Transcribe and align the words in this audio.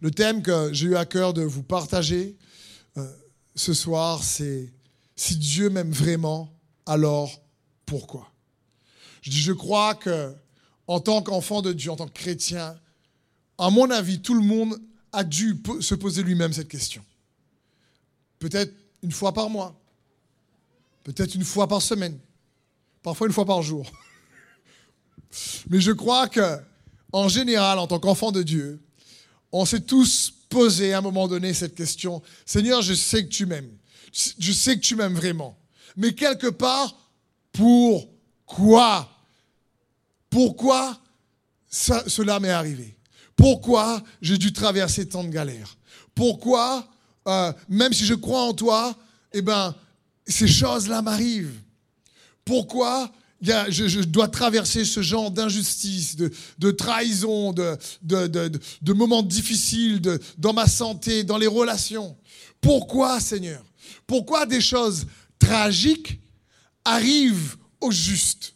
Le 0.00 0.10
thème 0.10 0.42
que 0.42 0.72
j'ai 0.72 0.88
eu 0.88 0.96
à 0.96 1.06
cœur 1.06 1.32
de 1.32 1.42
vous 1.42 1.62
partager 1.62 2.36
euh, 2.96 3.06
ce 3.54 3.72
soir, 3.72 4.22
c'est 4.22 4.72
si 5.16 5.36
Dieu 5.36 5.70
m'aime 5.70 5.90
vraiment, 5.90 6.52
alors 6.84 7.40
pourquoi? 7.86 8.30
Je 9.22 9.30
dis, 9.30 9.40
je 9.40 9.52
crois 9.52 9.94
que 9.94 10.34
en 10.86 11.00
tant 11.00 11.22
qu'enfant 11.22 11.62
de 11.62 11.72
Dieu, 11.72 11.90
en 11.90 11.96
tant 11.96 12.06
que 12.06 12.12
chrétien, 12.12 12.78
à 13.58 13.70
mon 13.70 13.90
avis, 13.90 14.20
tout 14.20 14.34
le 14.34 14.42
monde 14.42 14.80
a 15.12 15.24
dû 15.24 15.60
se 15.80 15.94
poser 15.94 16.22
lui-même 16.22 16.52
cette 16.52 16.68
question. 16.68 17.04
Peut-être 18.38 18.74
une 19.02 19.12
fois 19.12 19.32
par 19.32 19.48
mois, 19.48 19.74
peut-être 21.04 21.34
une 21.34 21.44
fois 21.44 21.66
par 21.66 21.80
semaine, 21.80 22.18
parfois 23.02 23.26
une 23.26 23.32
fois 23.32 23.46
par 23.46 23.62
jour. 23.62 23.90
Mais 25.70 25.80
je 25.80 25.92
crois 25.92 26.28
que, 26.28 26.58
en 27.12 27.28
général, 27.28 27.78
en 27.78 27.86
tant 27.86 27.98
qu'enfant 27.98 28.30
de 28.30 28.42
Dieu, 28.42 28.80
on 29.52 29.64
s'est 29.64 29.80
tous 29.80 30.32
posé 30.48 30.92
à 30.92 30.98
un 30.98 31.02
moment 31.02 31.28
donné 31.28 31.54
cette 31.54 31.74
question. 31.74 32.22
Seigneur, 32.44 32.82
je 32.82 32.94
sais 32.94 33.24
que 33.24 33.30
tu 33.30 33.46
m'aimes. 33.46 33.70
Je 34.38 34.52
sais 34.52 34.76
que 34.76 34.80
tu 34.80 34.96
m'aimes 34.96 35.14
vraiment. 35.14 35.58
Mais 35.96 36.14
quelque 36.14 36.48
part, 36.48 36.96
pourquoi 37.52 39.10
Pourquoi 40.30 40.98
cela 41.68 42.40
m'est 42.40 42.50
arrivé? 42.50 42.96
Pourquoi 43.34 44.02
j'ai 44.22 44.38
dû 44.38 44.52
traverser 44.52 45.08
tant 45.08 45.24
de 45.24 45.28
galères? 45.28 45.76
Pourquoi, 46.14 46.88
euh, 47.28 47.52
même 47.68 47.92
si 47.92 48.06
je 48.06 48.14
crois 48.14 48.42
en 48.42 48.54
toi, 48.54 48.96
eh 49.32 49.42
ben, 49.42 49.74
ces 50.26 50.48
choses-là 50.48 51.02
m'arrivent? 51.02 51.60
Pourquoi 52.44 53.12
je, 53.42 54.02
dois 54.02 54.28
traverser 54.28 54.84
ce 54.84 55.02
genre 55.02 55.30
d'injustice, 55.30 56.16
de, 56.16 56.70
trahison, 56.70 57.52
de, 57.52 58.92
moments 58.92 59.22
difficiles 59.22 60.00
dans 60.38 60.52
ma 60.52 60.66
santé, 60.66 61.24
dans 61.24 61.38
les 61.38 61.46
relations. 61.46 62.16
Pourquoi, 62.60 63.20
Seigneur? 63.20 63.64
Pourquoi 64.06 64.46
des 64.46 64.60
choses 64.60 65.06
tragiques 65.38 66.20
arrivent 66.84 67.56
au 67.80 67.90
juste? 67.90 68.54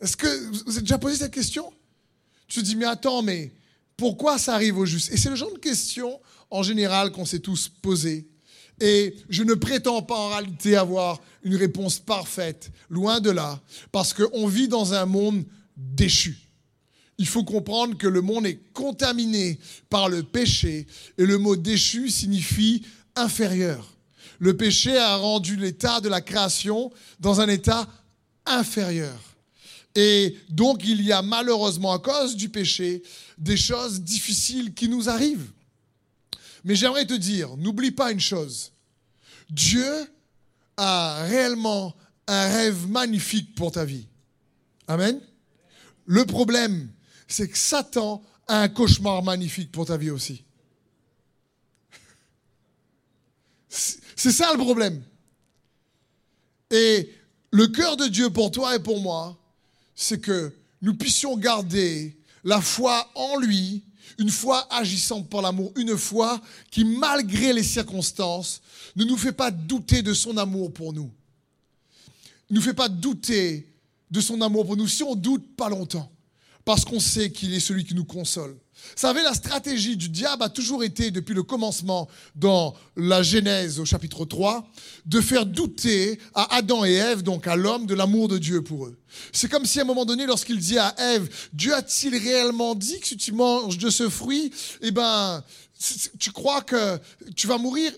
Est-ce 0.00 0.16
que 0.16 0.64
vous 0.64 0.72
avez 0.72 0.80
déjà 0.80 0.98
posé 0.98 1.16
cette 1.16 1.32
question? 1.32 1.72
Tu 2.48 2.60
te 2.60 2.64
dis, 2.64 2.76
mais 2.76 2.84
attends, 2.84 3.22
mais 3.22 3.52
pourquoi 3.96 4.38
ça 4.38 4.54
arrive 4.54 4.78
au 4.78 4.86
juste? 4.86 5.12
Et 5.12 5.16
c'est 5.16 5.30
le 5.30 5.36
genre 5.36 5.52
de 5.52 5.58
question, 5.58 6.20
en 6.50 6.62
général, 6.62 7.12
qu'on 7.12 7.24
s'est 7.24 7.40
tous 7.40 7.68
posées. 7.68 8.28
Et 8.80 9.16
je 9.28 9.42
ne 9.42 9.54
prétends 9.54 10.02
pas 10.02 10.16
en 10.16 10.28
réalité 10.28 10.76
avoir 10.76 11.20
une 11.42 11.56
réponse 11.56 11.98
parfaite, 11.98 12.70
loin 12.90 13.20
de 13.20 13.30
là, 13.30 13.60
parce 13.92 14.12
qu'on 14.12 14.46
vit 14.46 14.68
dans 14.68 14.92
un 14.92 15.06
monde 15.06 15.44
déchu. 15.76 16.36
Il 17.18 17.26
faut 17.26 17.44
comprendre 17.44 17.96
que 17.96 18.06
le 18.06 18.20
monde 18.20 18.46
est 18.46 18.60
contaminé 18.74 19.58
par 19.88 20.08
le 20.08 20.22
péché, 20.22 20.86
et 21.16 21.24
le 21.24 21.38
mot 21.38 21.56
déchu 21.56 22.10
signifie 22.10 22.82
inférieur. 23.14 23.96
Le 24.38 24.54
péché 24.54 24.96
a 24.98 25.16
rendu 25.16 25.56
l'état 25.56 26.00
de 26.00 26.10
la 26.10 26.20
création 26.20 26.92
dans 27.20 27.40
un 27.40 27.48
état 27.48 27.88
inférieur. 28.44 29.18
Et 29.94 30.36
donc 30.50 30.82
il 30.84 31.00
y 31.00 31.10
a 31.10 31.22
malheureusement 31.22 31.92
à 31.92 31.98
cause 31.98 32.36
du 32.36 32.50
péché 32.50 33.02
des 33.38 33.56
choses 33.56 34.02
difficiles 34.02 34.74
qui 34.74 34.90
nous 34.90 35.08
arrivent. 35.08 35.50
Mais 36.64 36.74
j'aimerais 36.74 37.06
te 37.06 37.14
dire, 37.14 37.56
n'oublie 37.56 37.90
pas 37.90 38.12
une 38.12 38.20
chose. 38.20 38.72
Dieu 39.50 40.10
a 40.76 41.24
réellement 41.24 41.94
un 42.26 42.48
rêve 42.48 42.88
magnifique 42.88 43.54
pour 43.54 43.72
ta 43.72 43.84
vie. 43.84 44.06
Amen. 44.88 45.20
Le 46.06 46.24
problème, 46.24 46.90
c'est 47.28 47.48
que 47.48 47.58
Satan 47.58 48.22
a 48.48 48.62
un 48.62 48.68
cauchemar 48.68 49.22
magnifique 49.22 49.72
pour 49.72 49.86
ta 49.86 49.96
vie 49.96 50.10
aussi. 50.10 50.44
C'est 53.68 54.32
ça 54.32 54.52
le 54.52 54.58
problème. 54.58 55.02
Et 56.70 57.12
le 57.50 57.66
cœur 57.68 57.96
de 57.96 58.06
Dieu 58.06 58.30
pour 58.30 58.50
toi 58.50 58.76
et 58.76 58.78
pour 58.80 59.00
moi, 59.00 59.38
c'est 59.94 60.20
que 60.20 60.52
nous 60.82 60.94
puissions 60.94 61.36
garder 61.36 62.16
la 62.44 62.60
foi 62.60 63.10
en 63.14 63.38
lui 63.38 63.84
une 64.18 64.30
foi 64.30 64.66
agissante 64.72 65.28
par 65.28 65.42
l'amour, 65.42 65.72
une 65.76 65.96
foi 65.96 66.40
qui, 66.70 66.84
malgré 66.84 67.52
les 67.52 67.62
circonstances, 67.62 68.60
ne 68.94 69.04
nous 69.04 69.16
fait 69.16 69.32
pas 69.32 69.50
douter 69.50 70.02
de 70.02 70.14
son 70.14 70.36
amour 70.36 70.72
pour 70.72 70.92
nous. 70.92 71.10
Ne 72.50 72.56
nous 72.56 72.62
fait 72.62 72.74
pas 72.74 72.88
douter 72.88 73.66
de 74.10 74.20
son 74.20 74.40
amour 74.40 74.66
pour 74.66 74.76
nous. 74.76 74.88
Si 74.88 75.02
on 75.02 75.14
doute, 75.14 75.56
pas 75.56 75.68
longtemps, 75.68 76.10
parce 76.64 76.84
qu'on 76.84 77.00
sait 77.00 77.30
qu'il 77.30 77.52
est 77.54 77.60
celui 77.60 77.84
qui 77.84 77.94
nous 77.94 78.04
console. 78.04 78.56
Vous 78.76 79.00
savez, 79.00 79.22
la 79.22 79.34
stratégie 79.34 79.96
du 79.96 80.08
diable 80.08 80.42
a 80.42 80.48
toujours 80.48 80.84
été, 80.84 81.10
depuis 81.10 81.34
le 81.34 81.42
commencement 81.42 82.08
dans 82.34 82.74
la 82.96 83.22
Genèse 83.22 83.80
au 83.80 83.84
chapitre 83.84 84.24
3, 84.24 84.66
de 85.06 85.20
faire 85.20 85.46
douter 85.46 86.18
à 86.34 86.56
Adam 86.56 86.84
et 86.84 86.94
Ève, 86.94 87.22
donc 87.22 87.46
à 87.46 87.56
l'homme, 87.56 87.86
de 87.86 87.94
l'amour 87.94 88.28
de 88.28 88.38
Dieu 88.38 88.62
pour 88.62 88.86
eux. 88.86 88.98
C'est 89.32 89.50
comme 89.50 89.66
si 89.66 89.78
à 89.78 89.82
un 89.82 89.86
moment 89.86 90.04
donné, 90.04 90.26
lorsqu'il 90.26 90.58
dit 90.58 90.78
à 90.78 90.94
Ève, 90.98 91.28
Dieu 91.52 91.74
a-t-il 91.74 92.16
réellement 92.16 92.74
dit 92.74 93.00
que 93.00 93.06
si 93.06 93.16
tu 93.16 93.32
manges 93.32 93.78
de 93.78 93.90
ce 93.90 94.08
fruit, 94.08 94.52
eh 94.82 94.90
ben, 94.90 95.42
tu 96.18 96.30
crois 96.32 96.62
que 96.62 96.98
tu 97.34 97.46
vas 97.46 97.58
mourir? 97.58 97.92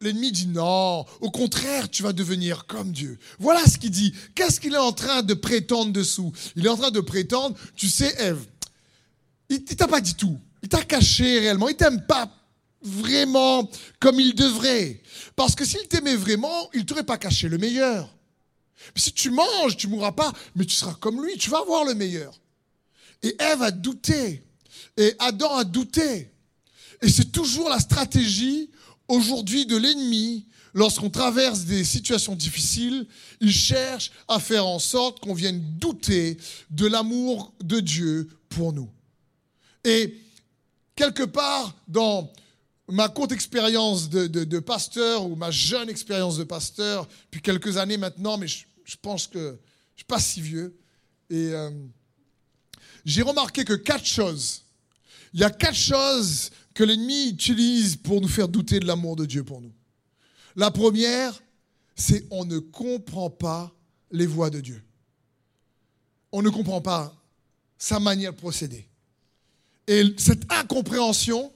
L'ennemi 0.00 0.32
dit 0.32 0.48
non, 0.48 1.04
au 1.20 1.30
contraire, 1.30 1.88
tu 1.88 2.02
vas 2.02 2.12
devenir 2.12 2.66
comme 2.66 2.90
Dieu. 2.90 3.20
Voilà 3.38 3.64
ce 3.66 3.78
qu'il 3.78 3.92
dit. 3.92 4.12
Qu'est-ce 4.34 4.58
qu'il 4.58 4.74
est 4.74 4.78
en 4.78 4.90
train 4.90 5.22
de 5.22 5.34
prétendre 5.34 5.92
dessous? 5.92 6.32
Il 6.56 6.66
est 6.66 6.68
en 6.68 6.76
train 6.76 6.90
de 6.90 6.98
prétendre, 6.98 7.56
tu 7.76 7.88
sais, 7.88 8.12
Ève, 8.18 8.44
il, 9.54 9.76
t'a 9.76 9.88
pas 9.88 10.00
dit 10.00 10.14
tout. 10.14 10.38
Il 10.62 10.68
t'a 10.68 10.82
caché 10.82 11.40
réellement. 11.40 11.68
Il 11.68 11.76
t'aime 11.76 12.04
pas 12.06 12.30
vraiment 12.82 13.68
comme 14.00 14.20
il 14.20 14.34
devrait. 14.34 15.00
Parce 15.36 15.54
que 15.54 15.64
s'il 15.64 15.86
t'aimait 15.88 16.16
vraiment, 16.16 16.70
il 16.74 16.84
t'aurait 16.84 17.04
pas 17.04 17.18
caché 17.18 17.48
le 17.48 17.58
meilleur. 17.58 18.14
si 18.96 19.12
tu 19.12 19.30
manges, 19.30 19.76
tu 19.76 19.86
mourras 19.88 20.12
pas, 20.12 20.32
mais 20.56 20.64
tu 20.64 20.74
seras 20.74 20.94
comme 20.94 21.24
lui, 21.24 21.36
tu 21.36 21.50
vas 21.50 21.58
avoir 21.58 21.84
le 21.84 21.94
meilleur. 21.94 22.38
Et 23.22 23.36
Ève 23.38 23.62
a 23.62 23.70
douté. 23.70 24.42
Et 24.96 25.14
Adam 25.18 25.54
a 25.56 25.64
douté. 25.64 26.30
Et 27.00 27.08
c'est 27.08 27.32
toujours 27.32 27.68
la 27.68 27.78
stratégie 27.78 28.70
aujourd'hui 29.08 29.66
de 29.66 29.76
l'ennemi 29.76 30.46
lorsqu'on 30.74 31.10
traverse 31.10 31.64
des 31.64 31.84
situations 31.84 32.34
difficiles, 32.34 33.06
il 33.40 33.52
cherche 33.52 34.10
à 34.28 34.40
faire 34.40 34.66
en 34.66 34.78
sorte 34.78 35.20
qu'on 35.20 35.34
vienne 35.34 35.60
douter 35.78 36.38
de 36.70 36.86
l'amour 36.86 37.52
de 37.62 37.80
Dieu 37.80 38.28
pour 38.48 38.72
nous. 38.72 38.88
Et 39.84 40.16
quelque 40.94 41.24
part, 41.24 41.74
dans 41.88 42.32
ma 42.88 43.08
courte 43.08 43.32
expérience 43.32 44.08
de, 44.08 44.58
pasteur 44.60 45.26
ou 45.26 45.36
ma 45.36 45.50
jeune 45.50 45.88
expérience 45.88 46.36
de 46.36 46.44
pasteur, 46.44 47.08
depuis 47.24 47.42
quelques 47.42 47.76
années 47.76 47.96
maintenant, 47.96 48.36
mais 48.38 48.48
je, 48.48 48.64
pense 49.00 49.26
que 49.26 49.38
je 49.38 49.44
ne 49.46 49.96
suis 49.96 50.04
pas 50.06 50.20
si 50.20 50.40
vieux, 50.40 50.78
et 51.30 51.52
euh, 51.52 51.70
j'ai 53.04 53.22
remarqué 53.22 53.64
que 53.64 53.72
quatre 53.72 54.04
choses, 54.04 54.64
il 55.32 55.40
y 55.40 55.44
a 55.44 55.50
quatre 55.50 55.76
choses 55.76 56.50
que 56.74 56.84
l'ennemi 56.84 57.30
utilise 57.30 57.96
pour 57.96 58.20
nous 58.20 58.28
faire 58.28 58.48
douter 58.48 58.80
de 58.80 58.86
l'amour 58.86 59.16
de 59.16 59.26
Dieu 59.26 59.44
pour 59.44 59.60
nous. 59.60 59.72
La 60.56 60.70
première, 60.70 61.42
c'est 61.94 62.26
on 62.30 62.44
ne 62.44 62.58
comprend 62.58 63.30
pas 63.30 63.72
les 64.10 64.26
voies 64.26 64.50
de 64.50 64.60
Dieu. 64.60 64.82
On 66.30 66.42
ne 66.42 66.50
comprend 66.50 66.80
pas 66.80 67.14
sa 67.78 67.98
manière 67.98 68.32
de 68.32 68.38
procéder. 68.38 68.86
Et 69.86 70.14
cette 70.16 70.50
incompréhension 70.52 71.52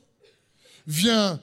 vient 0.87 1.41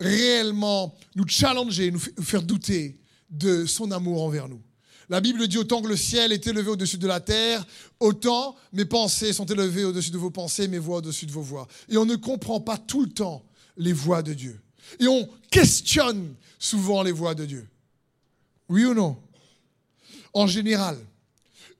réellement 0.00 0.94
nous 1.14 1.26
challenger, 1.26 1.90
nous 1.90 2.00
faire 2.22 2.42
douter 2.42 2.98
de 3.30 3.66
son 3.66 3.90
amour 3.90 4.22
envers 4.22 4.48
nous. 4.48 4.60
La 5.08 5.20
Bible 5.20 5.46
dit 5.48 5.58
autant 5.58 5.82
que 5.82 5.88
le 5.88 5.96
ciel 5.96 6.32
est 6.32 6.46
élevé 6.46 6.70
au-dessus 6.70 6.98
de 6.98 7.06
la 7.06 7.20
terre, 7.20 7.64
autant 8.00 8.56
mes 8.72 8.84
pensées 8.84 9.32
sont 9.32 9.44
élevées 9.44 9.84
au-dessus 9.84 10.10
de 10.10 10.18
vos 10.18 10.30
pensées, 10.30 10.66
mes 10.66 10.78
voix 10.78 10.98
au-dessus 10.98 11.26
de 11.26 11.32
vos 11.32 11.42
voix. 11.42 11.68
Et 11.88 11.96
on 11.96 12.06
ne 12.06 12.16
comprend 12.16 12.60
pas 12.60 12.78
tout 12.78 13.02
le 13.02 13.10
temps 13.10 13.44
les 13.76 13.92
voix 13.92 14.22
de 14.22 14.32
Dieu. 14.32 14.60
Et 14.98 15.06
on 15.06 15.28
questionne 15.50 16.34
souvent 16.58 17.02
les 17.02 17.12
voix 17.12 17.34
de 17.34 17.44
Dieu. 17.44 17.68
Oui 18.68 18.84
ou 18.84 18.94
non? 18.94 19.18
En 20.32 20.46
général. 20.46 20.96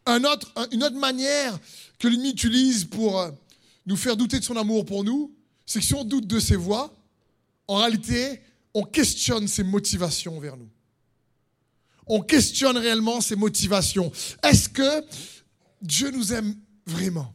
une 0.07 0.27
autre 0.27 0.99
manière 0.99 1.59
que 1.99 2.09
l'ennemi 2.09 2.31
utilise 2.31 2.85
pour 2.85 3.21
euh, 3.21 3.31
nous 3.87 3.97
faire 3.97 4.17
douter 4.17 4.39
de 4.39 4.45
son 4.45 4.57
amour 4.57 4.85
pour 4.85 5.05
nous, 5.05 5.35
c'est 5.67 5.81
que 5.81 5.85
si 5.85 5.95
on 5.95 6.05
doute 6.05 6.27
de 6.27 6.41
ses 6.41 6.57
voix, 6.57 6.95
en 7.67 7.77
réalité, 7.77 8.41
on 8.75 8.83
questionne 8.83 9.49
ses 9.49 9.63
motivations 9.63 10.39
vers 10.41 10.57
nous. 10.57 10.69
On 12.07 12.21
questionne 12.21 12.77
réellement 12.77 13.21
ses 13.21 13.37
motivations. 13.37 14.13
Est-ce 14.43 14.69
que 14.69 15.05
Dieu 15.81 16.11
nous 16.11 16.33
aime 16.33 16.55
vraiment? 16.87 17.35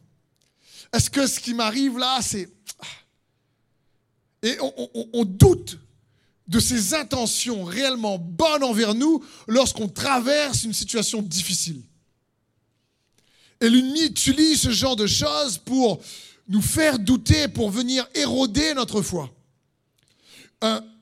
Est-ce 0.92 1.10
que 1.10 1.26
ce 1.26 1.40
qui 1.40 1.54
m'arrive 1.54 1.98
là, 1.98 2.20
c'est... 2.22 2.48
Et 4.42 4.56
on, 5.12 5.24
doute 5.26 5.78
de 6.48 6.60
ses 6.60 6.94
intentions 6.94 7.62
réellement 7.62 8.18
bonnes 8.18 8.64
envers 8.64 8.94
nous 8.94 9.22
lorsqu'on 9.46 9.86
traverse 9.86 10.64
une 10.64 10.72
situation 10.72 11.20
difficile? 11.20 11.82
Et 13.60 13.68
l'ennemi 13.68 14.04
utilise 14.04 14.62
ce 14.62 14.70
genre 14.70 14.96
de 14.96 15.06
choses 15.06 15.58
pour 15.58 16.00
nous 16.50 16.60
faire 16.60 16.98
douter 16.98 17.46
pour 17.46 17.70
venir 17.70 18.06
éroder 18.12 18.74
notre 18.74 19.02
foi. 19.02 19.32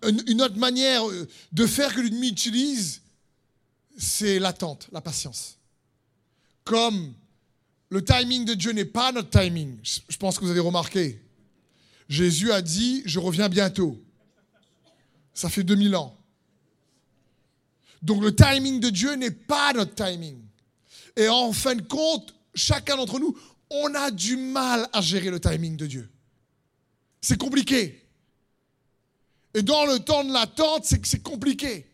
une 0.05 0.43
autre 0.43 0.59
manière 0.59 1.03
de 1.51 1.67
faire 1.67 1.93
que 1.95 2.01
l'ennemi 2.01 2.29
utilise, 2.29 3.01
c'est 3.97 4.39
l'attente, 4.39 4.89
la 4.93 5.01
patience. 5.01 5.57
Comme 6.65 7.15
le 7.89 8.05
timing 8.05 8.45
de 8.45 8.53
Dieu 8.53 8.73
n'est 8.73 8.85
pas 8.85 9.11
notre 9.11 9.31
timing, 9.31 9.79
je 9.83 10.17
pense 10.19 10.39
que 10.39 10.45
vous 10.45 10.51
avez 10.51 10.61
remarqué. 10.61 11.21
Jésus 12.11 12.53
a 12.53 12.61
dit, 12.61 13.03
je 13.07 13.19
reviens 13.19 13.49
bientôt. 13.49 13.99
Ça 15.33 15.49
fait 15.49 15.65
2000 15.65 15.97
ans. 15.97 16.15
Donc 18.03 18.23
le 18.23 18.37
timing 18.37 18.81
de 18.81 18.91
Dieu 18.91 19.15
n'est 19.15 19.31
pas 19.31 19.73
notre 19.73 19.95
timing. 19.95 20.39
Et 21.17 21.29
en 21.29 21.53
fin 21.53 21.75
de 21.75 21.83
compte, 21.83 22.35
chacun 22.55 22.97
d'entre 22.97 23.19
nous, 23.19 23.37
on 23.71 23.95
a 23.95 24.11
du 24.11 24.37
mal 24.37 24.89
à 24.93 25.01
gérer 25.01 25.31
le 25.31 25.41
timing 25.41 25.77
de 25.77 25.87
Dieu. 25.87 26.11
C'est 27.21 27.39
compliqué. 27.39 28.05
Et 29.55 29.63
dans 29.63 29.87
le 29.87 29.99
temps 29.99 30.25
de 30.25 30.33
l'attente, 30.33 30.85
c'est 30.85 31.01
que 31.01 31.09
c'est 31.09 31.23
compliqué. 31.23 31.87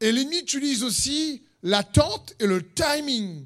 Et 0.00 0.12
l'ennemi 0.12 0.38
utilise 0.38 0.82
aussi 0.82 1.42
l'attente 1.62 2.34
et 2.38 2.46
le 2.46 2.62
timing 2.72 3.44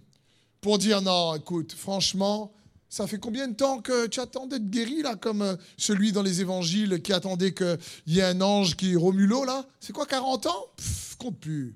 pour 0.60 0.78
dire 0.78 1.02
non, 1.02 1.34
écoute, 1.34 1.72
franchement, 1.72 2.52
ça 2.88 3.06
fait 3.06 3.18
combien 3.18 3.48
de 3.48 3.54
temps 3.54 3.80
que 3.80 4.06
tu 4.06 4.20
attends 4.20 4.46
d'être 4.46 4.68
guéri, 4.68 5.00
là, 5.00 5.16
comme 5.16 5.40
euh, 5.40 5.56
celui 5.78 6.12
dans 6.12 6.22
les 6.22 6.42
évangiles 6.42 7.00
qui 7.00 7.12
attendait 7.14 7.54
qu'il 7.54 7.78
y 8.06 8.18
ait 8.18 8.24
un 8.24 8.40
ange 8.42 8.76
qui 8.76 8.92
l'eau, 8.92 9.44
là? 9.44 9.66
C'est 9.80 9.94
quoi, 9.94 10.04
40 10.04 10.46
ans? 10.46 10.66
Pff, 10.76 11.16
compte 11.16 11.38
plus. 11.40 11.74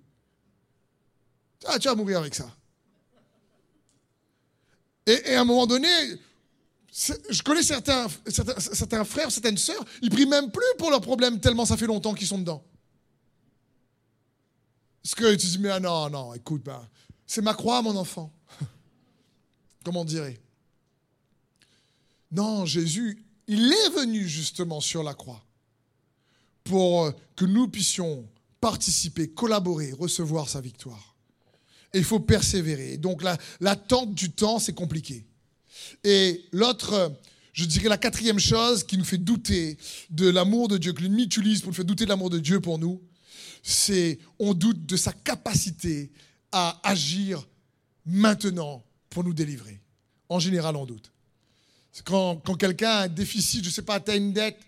Ah, 1.64 1.78
tu 1.78 1.88
vas 1.88 1.94
mourir 1.94 2.18
avec 2.18 2.34
ça. 2.34 2.54
Et, 5.06 5.34
à 5.34 5.40
un 5.40 5.44
moment 5.44 5.66
donné, 5.66 5.88
je 6.92 7.42
connais 7.42 7.62
certains, 7.62 8.08
frères, 9.04 9.30
certaines 9.30 9.56
sœurs, 9.56 9.84
ils 10.02 10.10
prient 10.10 10.26
même 10.26 10.50
plus 10.50 10.64
pour 10.78 10.90
leurs 10.90 11.00
problèmes 11.00 11.40
tellement 11.40 11.64
ça 11.64 11.76
fait 11.76 11.86
longtemps 11.86 12.14
qu'ils 12.14 12.26
sont 12.26 12.38
dedans. 12.38 12.64
Parce 15.02 15.14
que 15.14 15.34
tu 15.36 15.46
dis, 15.46 15.58
mais 15.58 15.70
ah 15.70 15.78
non, 15.78 16.10
non, 16.10 16.34
écoute, 16.34 16.64
bah, 16.64 16.88
c'est 17.26 17.42
ma 17.42 17.54
croix, 17.54 17.80
mon 17.82 17.96
enfant. 17.96 18.32
Comment 19.84 20.00
on 20.00 20.04
dirait? 20.04 20.40
Non, 22.32 22.66
Jésus, 22.66 23.24
il 23.46 23.72
est 23.72 23.90
venu 23.90 24.26
justement 24.26 24.80
sur 24.80 25.02
la 25.02 25.14
croix 25.14 25.44
pour 26.64 27.12
que 27.36 27.44
nous 27.44 27.68
puissions 27.68 28.28
participer, 28.60 29.28
collaborer, 29.28 29.92
recevoir 29.92 30.48
sa 30.48 30.60
victoire. 30.60 31.15
Il 31.96 32.04
faut 32.04 32.20
persévérer. 32.20 32.98
Donc 32.98 33.22
l'attente 33.60 34.14
du 34.14 34.30
temps, 34.30 34.58
c'est 34.58 34.74
compliqué. 34.74 35.24
Et 36.04 36.44
l'autre, 36.52 37.12
je 37.52 37.64
dirais 37.64 37.88
la 37.88 37.96
quatrième 37.96 38.38
chose 38.38 38.84
qui 38.84 38.98
nous 38.98 39.04
fait 39.04 39.18
douter 39.18 39.78
de 40.10 40.28
l'amour 40.28 40.68
de 40.68 40.76
Dieu, 40.76 40.92
que 40.92 41.00
l'ennemi 41.00 41.24
utilise 41.24 41.60
pour 41.60 41.70
nous 41.70 41.74
faire 41.74 41.84
douter 41.84 42.04
de 42.04 42.10
l'amour 42.10 42.28
de 42.28 42.38
Dieu 42.38 42.60
pour 42.60 42.78
nous, 42.78 43.00
c'est 43.62 44.18
on 44.38 44.52
doute 44.52 44.84
de 44.84 44.96
sa 44.96 45.12
capacité 45.12 46.12
à 46.52 46.78
agir 46.88 47.46
maintenant 48.04 48.84
pour 49.08 49.24
nous 49.24 49.32
délivrer. 49.32 49.80
En 50.28 50.38
général, 50.38 50.76
on 50.76 50.84
doute. 50.84 51.10
Quand, 52.04 52.36
quelqu'un 52.58 52.90
a 52.90 53.02
un 53.04 53.08
déficit, 53.08 53.62
je 53.62 53.70
ne 53.70 53.72
sais 53.72 53.82
pas, 53.82 53.98
tu 54.00 54.10
as 54.10 54.16
une 54.16 54.34
dette 54.34 54.58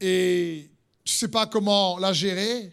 et 0.00 0.68
tu 1.04 1.12
ne 1.12 1.16
sais 1.16 1.28
pas 1.28 1.46
comment 1.46 1.96
la 1.98 2.12
gérer, 2.12 2.72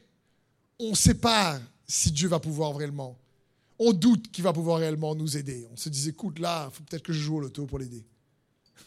on 0.79 0.91
ne 0.91 0.95
sait 0.95 1.13
pas 1.13 1.59
si 1.89 2.11
Dieu 2.11 2.29
va 2.29 2.39
pouvoir 2.39 2.77
réellement. 2.77 3.19
On 3.79 3.91
doute 3.93 4.31
qu'il 4.31 4.43
va 4.43 4.53
pouvoir 4.53 4.77
réellement 4.77 5.15
nous 5.15 5.35
aider. 5.35 5.67
On 5.71 5.75
se 5.75 5.89
dit, 5.89 6.09
écoute, 6.09 6.37
là, 6.39 6.69
il 6.69 6.75
faut 6.75 6.83
peut-être 6.83 7.03
que 7.03 7.13
je 7.13 7.19
joue 7.19 7.37
au 7.37 7.39
loto 7.39 7.65
pour 7.65 7.79
l'aider. 7.79 8.05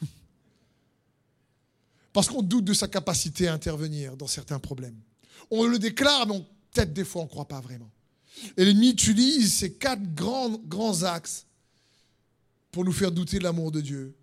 Parce 2.12 2.28
qu'on 2.28 2.42
doute 2.42 2.64
de 2.64 2.74
sa 2.74 2.86
capacité 2.86 3.48
à 3.48 3.54
intervenir 3.54 4.16
dans 4.16 4.28
certains 4.28 4.60
problèmes. 4.60 5.00
On 5.50 5.64
le 5.64 5.78
déclare, 5.78 6.26
mais 6.28 6.38
peut-être 6.70 6.92
des 6.92 7.04
fois 7.04 7.22
on 7.22 7.24
ne 7.24 7.30
croit 7.30 7.48
pas 7.48 7.60
vraiment. 7.60 7.90
Et 8.56 8.64
l'ennemi 8.64 8.90
utilise 8.90 9.52
ces 9.52 9.74
quatre 9.74 10.14
grands, 10.14 10.50
grands 10.50 11.02
axes 11.02 11.46
pour 12.70 12.84
nous 12.84 12.92
faire 12.92 13.10
douter 13.10 13.38
de 13.38 13.44
l'amour 13.44 13.72
de 13.72 13.80
Dieu, 13.80 14.16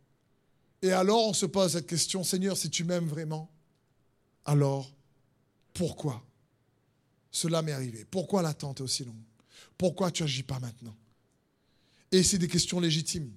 et 0.82 0.92
alors 0.92 1.28
on 1.28 1.34
se 1.34 1.46
pose 1.46 1.74
cette 1.74 1.88
question, 1.88 2.24
Seigneur, 2.24 2.56
si 2.56 2.70
tu 2.70 2.84
m'aimes 2.84 3.08
vraiment, 3.08 3.52
alors 4.46 4.92
pourquoi? 5.74 6.24
Cela 7.32 7.62
m'est 7.62 7.72
arrivé 7.72 8.06
Pourquoi 8.10 8.42
l'attente 8.42 8.80
est 8.80 8.84
aussi 8.84 9.06
longue? 9.06 9.16
Pourquoi 9.78 10.12
tu 10.12 10.24
n'agis 10.24 10.44
pas 10.44 10.60
maintenant? 10.60 10.96
Et 12.12 12.24
c'est 12.24 12.38
des 12.38 12.48
questions 12.48 12.80
légitimes. 12.80 13.32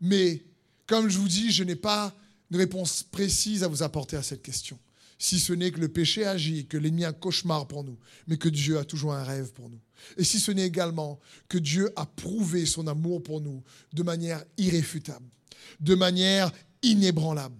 Mais 0.00 0.42
comme 0.86 1.08
je 1.08 1.18
vous 1.18 1.28
dis, 1.28 1.50
je 1.50 1.64
n'ai 1.64 1.76
pas 1.76 2.14
une 2.50 2.56
réponse 2.56 3.02
précise 3.02 3.64
à 3.64 3.68
vous 3.68 3.82
apporter 3.82 4.16
à 4.16 4.22
cette 4.22 4.42
question. 4.42 4.78
Si 5.18 5.38
ce 5.38 5.52
n'est 5.52 5.70
que 5.70 5.80
le 5.80 5.88
péché 5.88 6.24
agit, 6.24 6.66
que 6.66 6.76
l'ennemi 6.76 7.04
a 7.04 7.08
un 7.08 7.12
cauchemar 7.12 7.66
pour 7.66 7.84
nous, 7.84 7.98
mais 8.26 8.36
que 8.36 8.48
Dieu 8.48 8.78
a 8.78 8.84
toujours 8.84 9.14
un 9.14 9.22
rêve 9.22 9.52
pour 9.52 9.70
nous. 9.70 9.80
Et 10.16 10.24
si 10.24 10.40
ce 10.40 10.50
n'est 10.50 10.66
également 10.66 11.20
que 11.48 11.58
Dieu 11.58 11.90
a 11.96 12.04
prouvé 12.06 12.66
son 12.66 12.86
amour 12.86 13.22
pour 13.22 13.40
nous 13.40 13.62
de 13.92 14.02
manière 14.02 14.44
irréfutable 14.58 15.26
de 15.80 15.94
manière 15.94 16.50
inébranlable. 16.82 17.56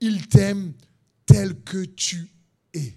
Il 0.00 0.26
t'aime 0.28 0.74
tel 1.24 1.60
que 1.62 1.84
tu 1.84 2.28
es. 2.74 2.94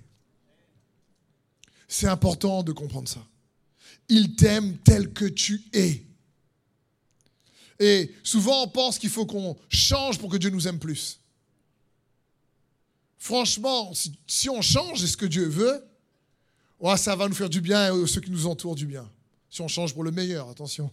C'est 1.89 2.07
important 2.07 2.63
de 2.63 2.71
comprendre 2.71 3.09
ça. 3.09 3.25
Il 4.07 4.35
t'aime 4.35 4.77
tel 4.77 5.11
que 5.11 5.25
tu 5.25 5.61
es. 5.73 6.05
Et 7.79 8.13
souvent, 8.23 8.63
on 8.63 8.67
pense 8.67 8.99
qu'il 8.99 9.09
faut 9.09 9.25
qu'on 9.25 9.57
change 9.69 10.19
pour 10.19 10.29
que 10.29 10.37
Dieu 10.37 10.51
nous 10.51 10.67
aime 10.67 10.79
plus. 10.79 11.19
Franchement, 13.17 13.91
si 14.27 14.49
on 14.49 14.61
change, 14.61 15.03
ce 15.03 15.17
que 15.17 15.25
Dieu 15.25 15.47
veut, 15.47 15.83
ça 16.95 17.15
va 17.15 17.27
nous 17.27 17.35
faire 17.35 17.49
du 17.49 17.59
bien 17.59 17.93
et 17.93 18.07
ceux 18.07 18.21
qui 18.21 18.31
nous 18.31 18.45
entourent 18.45 18.75
du 18.75 18.85
bien. 18.85 19.09
Si 19.49 19.61
on 19.61 19.67
change 19.67 19.93
pour 19.93 20.03
le 20.03 20.11
meilleur, 20.11 20.47
attention 20.49 20.91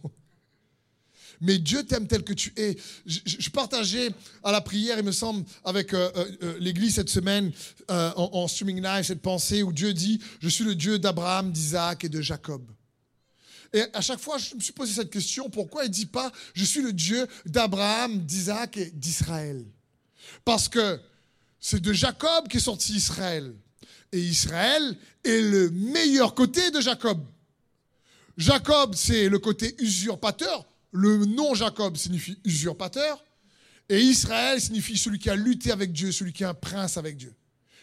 mais 1.41 1.59
Dieu 1.59 1.83
t'aime 1.85 2.06
tel 2.06 2.23
que 2.23 2.33
tu 2.33 2.53
es. 2.56 2.77
Je, 3.06 3.50
partageais 3.50 4.11
à 4.43 4.53
la 4.53 4.61
prière, 4.61 4.99
il 4.99 5.05
me 5.05 5.12
semble, 5.12 5.44
avec 5.65 5.94
euh, 5.94 6.11
euh, 6.17 6.37
euh, 6.43 6.56
l'Église 6.61 6.94
cette 6.94 7.11
semaine, 7.11 7.53
en, 7.88 8.31
en, 8.33 8.49
streaming 8.49 8.83
live, 8.83 9.05
cette 9.05 9.23
pensée 9.23 9.62
où 9.62 9.73
Dieu 9.73 9.93
dit, 9.93 10.21
je 10.41 10.49
suis 10.49 10.65
le 10.65 10.75
Dieu 10.75 10.99
d'Abraham, 10.99 11.53
d'Isaac 11.53 12.05
et 12.05 12.09
de 12.09 12.21
Jacob. 12.21 12.62
Et 13.73 13.83
à 13.93 14.00
chaque 14.00 14.21
fois, 14.21 14.38
je 14.38 14.55
me 14.55 14.61
suis 14.61 14.73
posé 14.73 14.93
cette 14.93 15.11
question, 15.11 15.50
pourquoi 15.50 15.85
il 15.85 15.88
ne 15.88 15.93
dit 15.93 16.06
pas, 16.06 16.33
je 16.55 16.65
suis 16.65 16.83
le 16.83 16.93
Dieu 16.93 17.27
d'Abraham, 17.44 18.25
d'Isaac 18.25 18.77
et 18.77 18.91
d'Israël? 18.91 19.65
Parce 20.44 20.69
que 20.69 21.00
c'est 21.61 21.81
de 21.81 21.93
Jacob 21.93 22.49
qu'est 22.49 22.61
sorti 22.61 22.94
Israël. 22.94 23.55
Et 24.13 24.20
Israël 24.20 24.96
est 25.25 25.41
le 25.41 25.70
meilleur 25.70 26.34
côté 26.34 26.70
de 26.70 26.81
Jacob. 26.81 27.25
Jacob, 28.37 28.94
c'est 28.94 29.29
le 29.29 29.39
côté 29.39 29.75
usurpateur. 29.79 30.65
Le 30.93 31.24
nom 31.26 31.55
Jacob 31.55 31.96
signifie 31.96 32.38
usurpateur. 32.44 33.22
Et 33.88 34.00
Israël 34.00 34.60
signifie 34.60 34.98
celui 34.98 35.19
qui 35.19 35.31
a 35.31 35.36
lutté 35.36 35.70
avec 35.70 35.93
Dieu, 35.93 36.10
celui 36.10 36.32
qui 36.32 36.43
est 36.43 36.46
un 36.46 36.55
prince 36.55 36.96
avec 36.96 37.16
Dieu. 37.16 37.32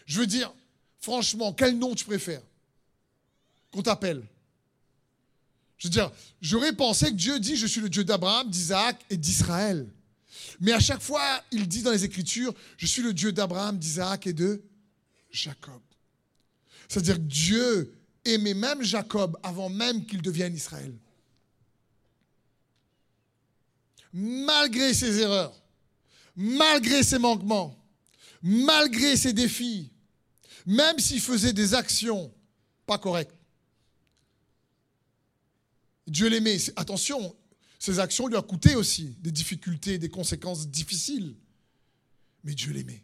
Je 0.06 0.20
veux 0.20 0.26
dire, 0.26 0.52
franchement, 1.00 1.52
quel 1.52 1.78
nom 1.78 1.94
tu 1.94 2.04
préfères 2.04 2.42
qu'on 3.70 3.82
t'appelle? 3.82 4.22
Je 5.78 5.88
veux 5.88 5.92
dire, 5.92 6.12
j'aurais 6.40 6.72
pensé 6.72 7.06
que 7.06 7.16
Dieu 7.16 7.40
dit, 7.40 7.56
je 7.56 7.66
suis 7.66 7.80
le 7.80 7.88
Dieu 7.88 8.04
d'Abraham, 8.04 8.48
d'Isaac 8.50 9.04
et 9.10 9.16
d'Israël. 9.16 9.86
Mais 10.60 10.72
à 10.72 10.80
chaque 10.80 11.02
fois, 11.02 11.42
il 11.50 11.66
dit 11.68 11.82
dans 11.82 11.90
les 11.90 12.04
Écritures, 12.04 12.54
je 12.76 12.86
suis 12.86 13.02
le 13.02 13.12
Dieu 13.12 13.32
d'Abraham, 13.32 13.78
d'Isaac 13.78 14.26
et 14.26 14.32
de 14.32 14.62
Jacob. 15.30 15.80
C'est-à-dire 16.88 17.18
Dieu 17.18 17.92
aimait 18.24 18.54
même 18.54 18.82
Jacob 18.82 19.38
avant 19.42 19.68
même 19.68 20.04
qu'il 20.06 20.22
devienne 20.22 20.54
Israël. 20.54 20.94
Malgré 24.14 24.94
ses 24.94 25.18
erreurs, 25.18 25.60
malgré 26.36 27.02
ses 27.02 27.18
manquements, 27.18 27.76
malgré 28.42 29.16
ses 29.16 29.32
défis, 29.32 29.90
même 30.64 30.98
s'il 31.00 31.20
faisait 31.20 31.52
des 31.52 31.74
actions 31.74 32.32
pas 32.86 32.96
correctes. 32.96 33.34
Dieu 36.06 36.28
l'aimait. 36.28 36.58
Attention, 36.76 37.34
ces 37.78 37.98
actions 37.98 38.28
lui 38.28 38.36
ont 38.36 38.42
coûté 38.42 38.76
aussi 38.76 39.16
des 39.20 39.32
difficultés, 39.32 39.98
des 39.98 40.08
conséquences 40.08 40.68
difficiles. 40.68 41.34
Mais 42.44 42.54
Dieu 42.54 42.72
l'aimait. 42.72 43.02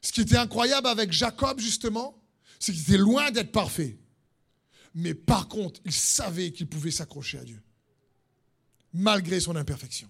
Ce 0.00 0.12
qui 0.12 0.20
était 0.20 0.36
incroyable 0.36 0.86
avec 0.86 1.10
Jacob, 1.10 1.58
justement, 1.58 2.22
c'est 2.60 2.72
qu'il 2.72 2.82
était 2.82 2.98
loin 2.98 3.30
d'être 3.30 3.52
parfait. 3.52 3.98
Mais 4.94 5.14
par 5.14 5.48
contre, 5.48 5.80
il 5.84 5.92
savait 5.92 6.52
qu'il 6.52 6.68
pouvait 6.68 6.90
s'accrocher 6.90 7.38
à 7.38 7.44
Dieu 7.44 7.60
malgré 8.92 9.40
son 9.40 9.56
imperfection, 9.56 10.08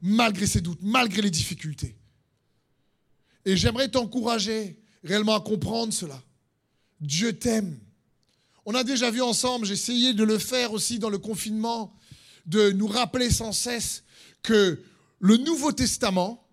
malgré 0.00 0.46
ses 0.46 0.60
doutes, 0.60 0.80
malgré 0.82 1.22
les 1.22 1.30
difficultés. 1.30 1.96
Et 3.44 3.56
j'aimerais 3.56 3.88
t'encourager 3.88 4.78
réellement 5.02 5.34
à 5.34 5.40
comprendre 5.40 5.92
cela. 5.92 6.22
Dieu 7.00 7.32
t'aime. 7.32 7.78
On 8.64 8.74
a 8.74 8.84
déjà 8.84 9.10
vu 9.10 9.20
ensemble, 9.20 9.66
j'ai 9.66 9.74
essayé 9.74 10.14
de 10.14 10.22
le 10.22 10.38
faire 10.38 10.72
aussi 10.72 10.98
dans 10.98 11.10
le 11.10 11.18
confinement, 11.18 11.96
de 12.46 12.70
nous 12.70 12.86
rappeler 12.86 13.30
sans 13.30 13.52
cesse 13.52 14.04
que 14.42 14.80
le 15.18 15.36
Nouveau 15.36 15.72
Testament 15.72 16.46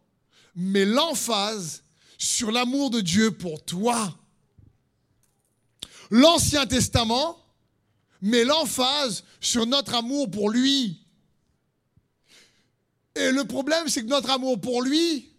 met 0.55 0.85
l'emphase 0.85 1.83
sur 2.17 2.51
l'amour 2.51 2.89
de 2.89 3.01
Dieu 3.01 3.31
pour 3.31 3.63
toi. 3.63 4.17
L'Ancien 6.11 6.65
Testament 6.65 7.37
met 8.21 8.43
l'emphase 8.43 9.23
sur 9.39 9.65
notre 9.65 9.93
amour 9.93 10.29
pour 10.29 10.49
lui. 10.49 11.05
Et 13.19 13.31
le 13.31 13.43
problème, 13.43 13.89
c'est 13.89 14.01
que 14.01 14.07
notre 14.07 14.29
amour 14.29 14.61
pour 14.61 14.81
lui 14.81 15.29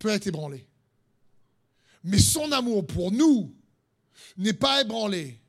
peut 0.00 0.08
être 0.08 0.26
ébranlé. 0.26 0.66
Mais 2.02 2.18
son 2.18 2.50
amour 2.50 2.86
pour 2.86 3.12
nous 3.12 3.54
n'est 4.36 4.52
pas 4.52 4.80
ébranlé. 4.80 5.40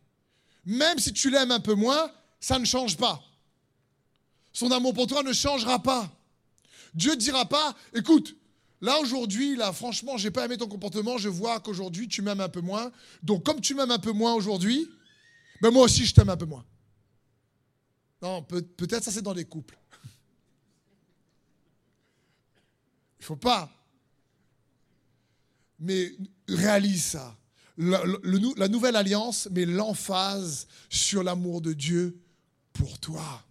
Même 0.66 1.00
si 1.00 1.12
tu 1.12 1.32
l'aimes 1.32 1.50
un 1.52 1.60
peu 1.60 1.74
moins, 1.74 2.12
ça 2.40 2.60
ne 2.60 2.66
change 2.66 2.98
pas. 2.98 3.20
Son 4.54 4.70
amour 4.70 4.94
pour 4.94 5.08
toi 5.08 5.24
ne 5.24 5.34
changera 5.34 5.82
pas. 5.82 6.12
Dieu 6.94 7.12
ne 7.12 7.16
dira 7.16 7.46
pas, 7.46 7.76
écoute, 7.96 8.36
là 8.80 9.00
aujourd'hui, 9.00 9.56
là 9.56 9.74
franchement, 9.74 10.18
j'ai 10.18 10.30
pas 10.30 10.46
aimé 10.46 10.58
ton 10.58 10.68
comportement, 10.68 11.18
je 11.18 11.30
vois 11.30 11.60
qu'aujourd'hui 11.62 12.08
tu 12.08 12.22
m'aimes 12.22 12.42
un 12.42 12.50
peu 12.50 12.62
moins. 12.62 12.92
Donc 13.24 13.44
comme 13.44 13.62
tu 13.62 13.74
m'aimes 13.74 13.92
un 13.92 14.00
peu 14.00 14.12
moins 14.12 14.34
aujourd'hui, 14.34 14.88
ben 15.62 15.72
moi 15.72 15.84
aussi 15.84 16.06
je 16.06 16.14
t'aime 16.14 16.30
un 16.30 16.38
peu 16.38 16.46
moins. 16.46 16.66
Non, 18.22 18.44
peut, 18.44 18.68
être 18.82 19.04
ça 19.04 19.12
c'est 19.12 19.22
dans 19.22 19.34
les 19.34 19.46
couples. 19.46 19.81
Il 23.22 23.26
faut 23.26 23.38
pas. 23.38 23.72
Mais 25.80 26.12
réalise 26.50 27.06
ça. 27.06 27.38
La, 27.78 28.04
la 28.58 28.68
nouvelle 28.68 28.98
alliance 28.98 29.48
met 29.52 29.66
l'emphase 29.66 30.68
sur 30.90 31.24
l'amour 31.24 31.62
de 31.62 31.72
Dieu 31.72 32.20
pour 32.74 33.00
toi. 33.00 33.44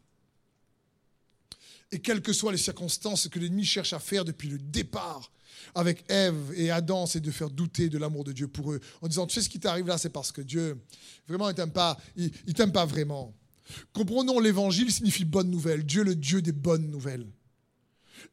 Et 1.92 2.00
quelles 2.00 2.22
que 2.22 2.32
soient 2.32 2.52
les 2.52 2.58
circonstances 2.58 3.28
que 3.28 3.38
l'ennemi 3.38 3.64
cherche 3.64 3.92
à 3.92 3.98
faire 3.98 4.24
depuis 4.24 4.48
le 4.48 4.58
départ 4.58 5.32
avec 5.74 6.04
Ève 6.08 6.52
et 6.54 6.70
Adam, 6.70 7.06
c'est 7.06 7.20
de 7.20 7.30
faire 7.30 7.50
douter 7.50 7.88
de 7.88 7.98
l'amour 7.98 8.24
de 8.24 8.32
Dieu 8.32 8.48
pour 8.48 8.72
eux, 8.72 8.80
en 9.02 9.08
disant, 9.08 9.26
tu 9.26 9.34
sais 9.34 9.42
ce 9.42 9.48
qui 9.48 9.60
t'arrive 9.60 9.86
là, 9.86 9.98
c'est 9.98 10.10
parce 10.10 10.32
que 10.32 10.40
Dieu, 10.40 10.78
vraiment, 11.28 11.48
il 11.48 11.54
t'aime 11.54 11.72
pas, 11.72 11.96
il, 12.16 12.54
t'aime 12.54 12.72
pas 12.72 12.86
vraiment. 12.86 13.34
Comprenons, 13.92 14.40
l'évangile 14.40 14.90
signifie 14.90 15.24
bonne 15.24 15.50
nouvelle, 15.50 15.84
Dieu 15.84 16.02
le 16.02 16.14
Dieu 16.14 16.42
des 16.42 16.52
bonnes 16.52 16.90
nouvelles. 16.90 17.26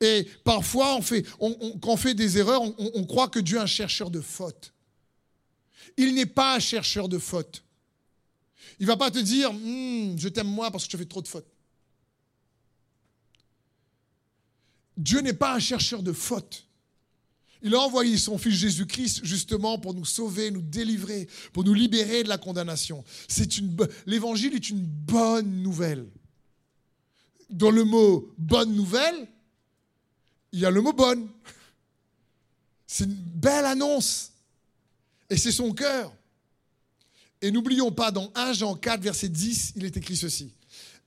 Et 0.01 0.27
parfois, 0.44 0.96
on 0.96 1.01
fait, 1.01 1.24
quand 1.39 1.94
on 1.94 1.98
fait 1.98 2.13
des 2.13 2.38
erreurs, 2.38 2.62
on, 2.62 3.03
croit 3.06 3.27
que 3.27 3.39
Dieu 3.39 3.58
est 3.58 3.62
un 3.62 3.65
chercheur 3.65 4.10
de 4.10 4.22
fautes. 4.22 4.74
Il 5.98 6.13
n'est 6.13 6.25
pas 6.25 6.56
un 6.56 6.60
chercheur 6.60 7.10
de 7.10 7.17
fautes. 7.17 7.63
Il 8.79 8.84
ne 8.84 8.88
va 8.88 8.98
pas 8.98 9.10
te 9.10 9.20
dire, 9.20 9.51
hmm, 9.51 10.17
je 10.17 10.27
t'aime 10.27 10.48
moi 10.48 10.70
parce 10.72 10.86
que 10.86 10.91
tu 10.91 10.98
fais 10.98 11.06
trop 11.06 11.22
de 11.22 11.27
fautes. 11.27 11.48
Dieu 14.96 15.22
n'est 15.22 15.34
pas 15.34 15.53
un 15.53 15.60
chercheur 15.60 16.03
de 16.03 16.12
fautes. 16.12 16.67
Il 17.63 17.74
a 17.74 17.79
envoyé 17.79 18.17
son 18.17 18.38
Fils 18.38 18.56
Jésus-Christ 18.56 19.22
justement 19.24 19.79
pour 19.79 19.94
nous 19.94 20.06
sauver, 20.06 20.51
nous 20.51 20.62
délivrer, 20.62 21.27
pour 21.53 21.63
nous 21.63 21.74
libérer 21.74 22.24
de 22.24 22.29
la 22.29 22.38
condamnation. 22.38 23.03
L'évangile 24.06 24.53
est 24.53 24.70
une 24.70 24.84
bonne 24.84 25.63
nouvelle. 25.63 26.08
Dans 27.50 27.72
le 27.72 27.84
mot 27.84 28.34
bonne 28.38 28.75
nouvelle, 28.75 29.27
il 30.58 30.62
y 30.62 30.66
a 30.66 30.72
le 30.72 30.82
mot 30.82 30.92
bonne. 30.92 31.30
C'est 32.88 33.04
une 33.04 33.14
belle 33.14 33.66
annonce. 33.66 34.32
Et 35.30 35.38
c'est 35.38 35.52
son 35.52 35.72
cœur. 35.72 36.12
Et 37.44 37.52
n'oublions 37.52 37.92
pas, 37.92 38.10
dans 38.10 38.32
1 38.34 38.54
Jean 38.54 38.76
4, 38.76 39.02
verset 39.02 39.30
10, 39.30 39.74
il 39.76 39.86
est 39.86 39.96
écrit 39.96 40.18
ceci. 40.18 40.52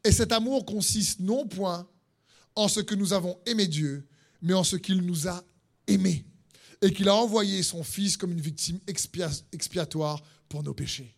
Et 0.04 0.12
cet 0.12 0.30
amour 0.30 0.64
consiste 0.64 1.18
non 1.18 1.48
point 1.48 1.88
en 2.54 2.68
ce 2.68 2.78
que 2.78 2.94
nous 2.94 3.12
avons 3.12 3.40
aimé 3.44 3.66
Dieu, 3.66 4.06
mais 4.40 4.54
en 4.54 4.62
ce 4.62 4.76
qu'il 4.76 5.02
nous 5.02 5.26
a 5.26 5.42
aimés 5.88 6.24
et 6.80 6.92
qu'il 6.92 7.08
a 7.08 7.14
envoyé 7.16 7.64
son 7.64 7.82
Fils 7.82 8.16
comme 8.16 8.30
une 8.30 8.40
victime 8.40 8.78
expiatoire 8.86 10.22
pour 10.48 10.62
nos 10.62 10.74
péchés. 10.74 11.12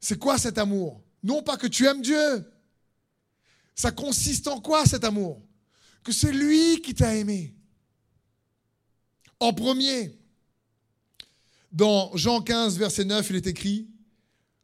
C'est 0.00 0.18
quoi 0.18 0.36
cet 0.36 0.58
amour? 0.58 1.00
Non 1.22 1.44
pas 1.44 1.56
que 1.56 1.68
tu 1.68 1.86
aimes 1.86 2.02
Dieu. 2.02 2.44
Ça 3.76 3.92
consiste 3.92 4.48
en 4.48 4.60
quoi 4.60 4.84
cet 4.84 5.04
amour? 5.04 5.40
Que 6.02 6.12
c'est 6.12 6.32
lui 6.32 6.80
qui 6.82 6.94
t'a 6.94 7.14
aimé. 7.14 7.54
En 9.40 9.52
premier, 9.52 10.18
dans 11.70 12.16
Jean 12.16 12.40
15, 12.40 12.78
verset 12.78 13.04
9, 13.04 13.30
il 13.30 13.36
est 13.36 13.46
écrit, 13.46 13.88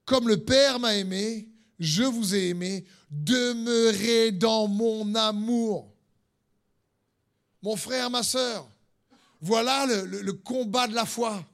Comme 0.05 0.29
le 0.29 0.43
Père 0.43 0.81
m'a 0.81 0.97
aimé, 0.97 1.49
je 1.79 2.03
vous 2.03 2.35
ai 2.35 2.49
aimé, 2.49 2.85
demeurez 3.11 4.33
dans 4.33 4.69
mon 4.69 5.15
amour. 5.15 5.93
Mon 7.63 7.77
frère, 7.77 8.11
ma 8.11 8.23
soeur, 8.23 8.69
voilà 9.41 9.87
le, 9.87 10.33
combat 10.33 10.87
de 10.87 10.95
la 10.95 11.07
foi. 11.07 11.45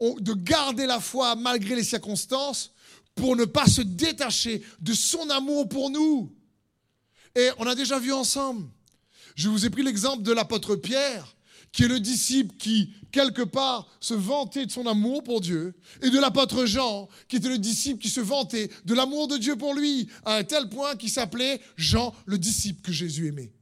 de 0.00 0.32
garder 0.32 0.86
la 0.86 1.00
foi 1.00 1.34
malgré 1.36 1.76
les 1.76 1.84
circonstances 1.84 2.72
pour 3.14 3.36
ne 3.36 3.44
pas 3.44 3.66
se 3.66 3.82
détacher 3.82 4.62
de 4.80 4.92
son 4.92 5.28
amour 5.30 5.68
pour 5.68 5.90
nous. 5.90 6.34
Et 7.34 7.50
on 7.58 7.66
a 7.66 7.74
déjà 7.74 7.98
vu 7.98 8.12
ensemble. 8.12 8.68
Je 9.34 9.48
vous 9.48 9.64
ai 9.66 9.70
pris 9.70 9.82
l'exemple 9.82 10.22
de 10.22 10.32
l'apôtre 10.32 10.76
Pierre 10.76 11.34
qui 11.72 11.84
est 11.84 11.88
le 11.88 12.00
disciple 12.00 12.54
qui, 12.58 12.92
quelque 13.10 13.42
part, 13.42 13.88
se 13.98 14.12
vantait 14.12 14.66
de 14.66 14.70
son 14.70 14.86
amour 14.86 15.24
pour 15.24 15.40
Dieu, 15.40 15.74
et 16.02 16.10
de 16.10 16.18
l'apôtre 16.18 16.66
Jean, 16.66 17.08
qui 17.28 17.36
était 17.36 17.48
le 17.48 17.58
disciple 17.58 18.00
qui 18.00 18.10
se 18.10 18.20
vantait 18.20 18.70
de 18.84 18.94
l'amour 18.94 19.26
de 19.26 19.38
Dieu 19.38 19.56
pour 19.56 19.74
lui, 19.74 20.08
à 20.24 20.36
un 20.36 20.44
tel 20.44 20.68
point 20.68 20.96
qu'il 20.96 21.10
s'appelait 21.10 21.60
Jean, 21.76 22.14
le 22.26 22.38
disciple 22.38 22.82
que 22.82 22.92
Jésus 22.92 23.26
aimait. 23.26 23.52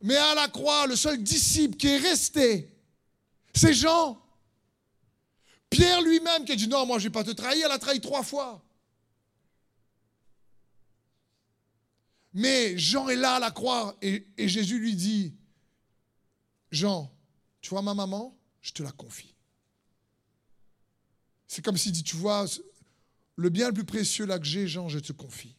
Mais 0.00 0.16
à 0.16 0.34
la 0.34 0.48
croix, 0.48 0.86
le 0.86 0.96
seul 0.96 1.22
disciple 1.22 1.76
qui 1.76 1.86
est 1.86 1.98
resté, 1.98 2.70
c'est 3.54 3.74
Jean. 3.74 4.20
Pierre 5.70 6.02
lui-même 6.02 6.44
qui 6.44 6.52
a 6.52 6.56
dit 6.56 6.68
non, 6.68 6.86
moi 6.86 6.98
je 6.98 7.04
ne 7.04 7.08
vais 7.08 7.12
pas 7.12 7.24
te 7.24 7.30
trahir, 7.30 7.66
elle 7.66 7.72
a 7.72 7.78
trahi 7.78 8.00
trois 8.00 8.22
fois. 8.22 8.62
Mais 12.34 12.76
Jean 12.76 13.08
est 13.08 13.16
là 13.16 13.36
à 13.36 13.38
la 13.38 13.52
croix 13.52 13.96
et, 14.02 14.26
Jésus 14.36 14.80
lui 14.80 14.96
dit, 14.96 15.36
Jean, 16.72 17.14
tu 17.60 17.70
vois 17.70 17.82
ma 17.82 17.94
maman? 17.94 18.36
Je 18.60 18.72
te 18.72 18.82
la 18.82 18.90
confie. 18.90 19.34
C'est 21.46 21.64
comme 21.64 21.76
s'il 21.76 21.92
dit, 21.92 22.02
tu 22.02 22.16
vois, 22.16 22.46
le 23.36 23.50
bien 23.50 23.68
le 23.68 23.74
plus 23.74 23.84
précieux 23.84 24.26
là 24.26 24.40
que 24.40 24.46
j'ai, 24.46 24.66
Jean, 24.66 24.88
je 24.88 24.98
te 24.98 25.12
confie. 25.12 25.54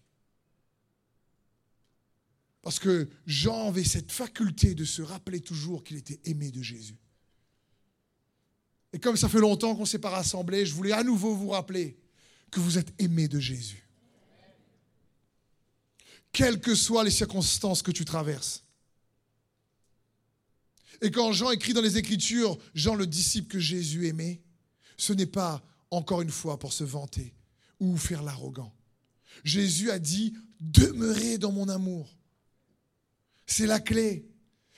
Parce 2.62 2.80
que 2.80 3.08
Jean 3.26 3.70
avait 3.70 3.84
cette 3.86 4.12
faculté 4.12 4.76
de 4.76 4.84
se 4.84 5.02
rappeler 5.02 5.40
toujours 5.40 5.84
qu'il 5.84 5.96
était 5.96 6.20
aimé 6.26 6.52
de 6.52 6.62
Jésus. 6.62 7.00
Et 8.92 9.00
comme 9.00 9.16
ça 9.16 9.30
fait 9.30 9.40
longtemps 9.40 9.76
qu'on 9.76 9.82
ne 9.82 9.88
s'est 9.88 10.00
pas 10.00 10.10
rassemblés, 10.10 10.66
je 10.66 10.74
voulais 10.74 10.92
à 10.92 11.04
nouveau 11.04 11.36
vous 11.36 11.50
rappeler 11.50 11.98
que 12.52 12.60
vous 12.60 12.78
êtes 12.78 12.94
aimé 13.00 13.30
de 13.30 13.40
Jésus 13.40 13.85
quelles 16.36 16.60
que 16.60 16.76
soient 16.76 17.06
les 17.06 17.12
circonstances 17.12 17.82
que 17.82 17.92
tu 17.92 18.04
traverses. 18.04 18.66
Et 21.02 21.10
quand 21.10 21.32
Jean 21.32 21.50
écrit 21.52 21.72
dans 21.72 21.82
les 21.82 21.98
Écritures, 21.98 22.58
Jean 22.74 22.96
le 22.96 23.08
disciple 23.08 23.48
que 23.48 23.60
Jésus 23.60 24.08
aimait, 24.08 24.42
ce 24.98 25.14
n'est 25.14 25.26
pas 25.26 25.64
encore 25.92 26.22
une 26.22 26.30
fois 26.30 26.60
pour 26.60 26.74
se 26.74 26.84
vanter 26.84 27.34
ou 27.80 27.96
faire 27.96 28.22
l'arrogant. 28.22 28.74
Jésus 29.46 29.92
a 29.92 29.98
dit, 29.98 30.34
demeurez 30.60 31.38
dans 31.38 31.54
mon 31.54 31.70
amour. 31.70 32.14
C'est 33.46 33.66
la 33.66 33.80
clé. 33.80 34.28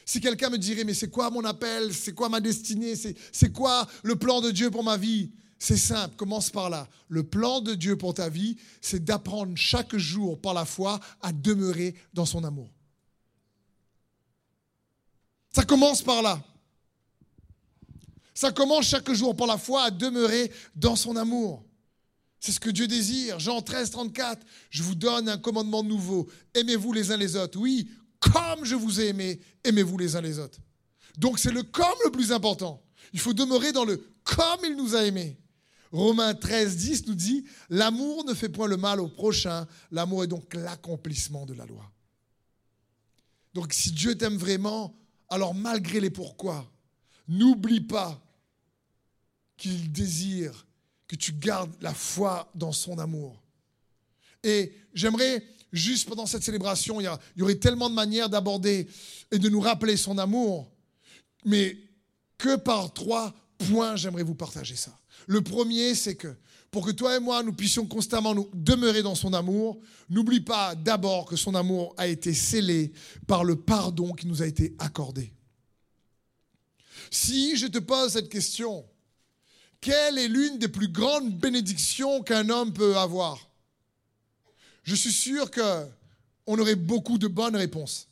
Si 0.06 0.22
quelqu'un 0.22 0.52
me 0.52 0.60
dirait, 0.60 0.84
mais 0.84 0.94
c'est 0.94 1.10
quoi 1.10 1.32
mon 1.32 1.44
appel? 1.44 1.92
C'est 1.92 2.14
quoi 2.14 2.30
ma 2.30 2.40
destinée? 2.40 2.94
C'est 2.96 3.52
quoi 3.52 3.88
le 4.04 4.16
plan 4.16 4.42
de 4.42 4.52
Dieu 4.52 4.70
pour 4.70 4.84
ma 4.84 4.98
vie? 4.98 5.32
C'est 5.60 5.78
simple, 5.78 6.16
commence 6.16 6.50
par 6.50 6.70
là. 6.70 6.88
Le 7.08 7.24
plan 7.24 7.62
de 7.62 7.74
Dieu 7.74 7.98
pour 7.98 8.14
ta 8.14 8.30
vie, 8.30 8.58
c'est 8.82 9.04
d'apprendre 9.04 9.56
chaque 9.56 9.96
jour 9.98 10.40
par 10.40 10.54
la 10.54 10.66
foi 10.66 11.00
à 11.22 11.32
demeurer 11.32 11.96
dans 12.14 12.26
son 12.26 12.44
amour. 12.44 12.70
Ça 15.52 15.64
commence 15.64 16.04
par 16.04 16.22
là. 16.22 16.44
Ça 18.36 18.52
commence 18.52 18.86
chaque 18.86 19.12
jour 19.14 19.36
par 19.36 19.48
la 19.48 19.58
foi 19.58 19.84
à 19.84 19.92
demeurer 19.92 20.52
dans 20.76 20.96
son 20.96 21.16
amour. 21.16 21.66
C'est 22.40 22.52
ce 22.52 22.60
que 22.60 22.70
Dieu 22.70 22.88
désire. 22.88 23.40
Jean 23.40 23.62
13, 23.62 23.90
34, 23.90 24.46
je 24.70 24.84
vous 24.84 24.94
donne 24.94 25.28
un 25.28 25.40
commandement 25.40 25.84
nouveau. 25.84 26.30
Aimez-vous 26.54 26.94
les 26.94 27.12
uns 27.12 27.18
les 27.18 27.36
autres. 27.36 27.60
Oui, 27.60 27.90
comme 28.20 28.64
je 28.64 28.76
vous 28.76 29.02
ai 29.02 29.08
aimé, 29.08 29.40
aimez-vous 29.64 29.98
les 29.98 30.16
uns 30.16 30.22
les 30.22 30.38
autres. 30.38 30.60
Donc 31.18 31.40
c'est 31.40 31.52
le 31.52 31.64
comme 31.64 31.98
le 32.06 32.12
plus 32.12 32.32
important. 32.32 32.84
Il 33.12 33.20
faut 33.20 33.34
demeurer 33.34 33.72
dans 33.72 33.86
le 33.86 33.98
comme 34.24 34.60
il 34.64 34.76
nous 34.76 34.96
a 34.96 35.04
aimés. 35.04 35.40
Romains 35.92 36.34
13, 36.34 36.78
10 36.78 37.08
nous 37.08 37.16
dit, 37.16 37.46
l'amour 37.70 38.26
ne 38.26 38.34
fait 38.34 38.50
point 38.50 38.68
le 38.68 38.78
mal 38.78 39.00
au 39.00 39.08
prochain, 39.08 39.68
l'amour 39.92 40.24
est 40.24 40.28
donc 40.28 40.54
l'accomplissement 40.54 41.46
de 41.46 41.54
la 41.54 41.66
loi. 41.66 41.90
Donc 43.54 43.74
si 43.74 43.92
Dieu 43.92 44.18
t'aime 44.18 44.38
vraiment, 44.38 44.96
alors 45.30 45.54
malgré 45.54 46.00
les 46.00 46.10
pourquoi, 46.10 46.70
n'oublie 47.28 47.82
pas 47.82 48.22
qu'il 49.58 49.92
désire 49.92 50.66
que 51.08 51.16
tu 51.16 51.34
gardes 51.34 51.74
la 51.82 51.94
foi 51.94 52.52
dans 52.54 52.72
son 52.72 53.00
amour. 53.00 53.42
Et 54.44 54.74
j'aimerais 54.94 55.44
juste 55.72 56.08
pendant 56.08 56.26
cette 56.26 56.44
célébration, 56.44 57.02
il 57.02 57.06
y, 57.06 57.10
il 57.36 57.40
y 57.40 57.42
aurait 57.42 57.56
tellement 57.56 57.90
de 57.90 57.96
manières 57.96 58.30
d'aborder 58.30 58.88
et 59.32 59.40
de 59.40 59.50
nous 59.50 59.60
rappeler 59.60 59.98
son 59.98 60.18
amour. 60.18 60.72
Mais 61.46 61.78
que 62.38 62.56
par 62.56 62.94
trois 62.94 63.34
points, 63.58 63.96
j'aimerais 63.96 64.24
vous 64.24 64.36
partager 64.36 64.76
ça. 64.76 64.98
Le 65.26 65.42
premier, 65.42 65.96
c'est 65.96 66.16
que 66.16 66.36
pour 66.72 66.86
que 66.86 66.92
toi 66.92 67.16
et 67.16 67.20
moi, 67.20 67.44
nous 67.44 67.54
puissions 67.54 67.86
constamment 67.86 68.36
nous 68.36 68.50
demeurer 68.54 69.02
dans 69.02 69.16
son 69.16 69.34
amour, 69.34 69.80
n'oublie 70.10 70.42
pas 70.42 70.76
d'abord 70.76 71.26
que 71.26 71.36
son 71.36 71.56
amour 71.56 71.96
a 71.98 72.08
été 72.08 72.34
scellé 72.34 72.92
par 73.26 73.44
le 73.44 73.56
pardon 73.56 74.14
qui 74.14 74.28
nous 74.28 74.42
a 74.42 74.48
été 74.48 74.76
accordé. 74.78 75.34
Si 77.10 77.56
je 77.56 77.68
te 77.68 77.80
pose 77.80 78.14
cette 78.14 78.30
question, 78.30 78.86
quelle 79.80 80.18
est 80.18 80.28
l'une 80.28 80.60
des 80.60 80.68
plus 80.68 80.90
grandes 80.90 81.34
bénédictions 81.38 82.22
qu'un 82.22 82.50
homme 82.50 82.74
peut 82.74 82.98
avoir? 82.98 83.50
Je 84.84 84.96
suis 84.96 85.12
sûr 85.12 85.50
que 85.50 85.88
on 86.46 86.58
aurait 86.60 86.76
beaucoup 86.76 87.18
de 87.18 87.28
bonnes 87.28 87.56
réponses. 87.56 88.08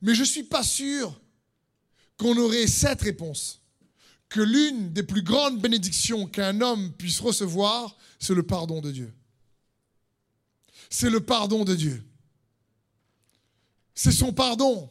Mais 0.00 0.14
je 0.14 0.20
ne 0.20 0.26
suis 0.26 0.42
pas 0.42 0.62
sûr 0.62 1.20
qu'on 2.16 2.36
aurait 2.38 2.66
cette 2.66 3.02
réponse. 3.02 3.60
Que 4.34 4.40
l'une 4.40 4.92
des 4.92 5.04
plus 5.04 5.22
grandes 5.22 5.60
bénédictions 5.60 6.26
qu'un 6.26 6.60
homme 6.60 6.92
puisse 6.94 7.20
recevoir, 7.20 7.96
c'est 8.18 8.34
le 8.34 8.42
pardon 8.42 8.80
de 8.80 8.90
Dieu. 8.90 9.14
C'est 10.90 11.08
le 11.08 11.20
pardon 11.20 11.64
de 11.64 11.72
Dieu. 11.72 12.04
C'est 13.94 14.10
son 14.10 14.32
pardon. 14.32 14.90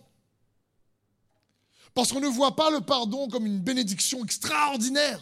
Parce 1.94 2.14
qu'on 2.14 2.22
ne 2.22 2.28
voit 2.28 2.56
pas 2.56 2.70
le 2.70 2.80
pardon 2.80 3.28
comme 3.28 3.46
une 3.46 3.60
bénédiction 3.60 4.24
extraordinaire. 4.24 5.20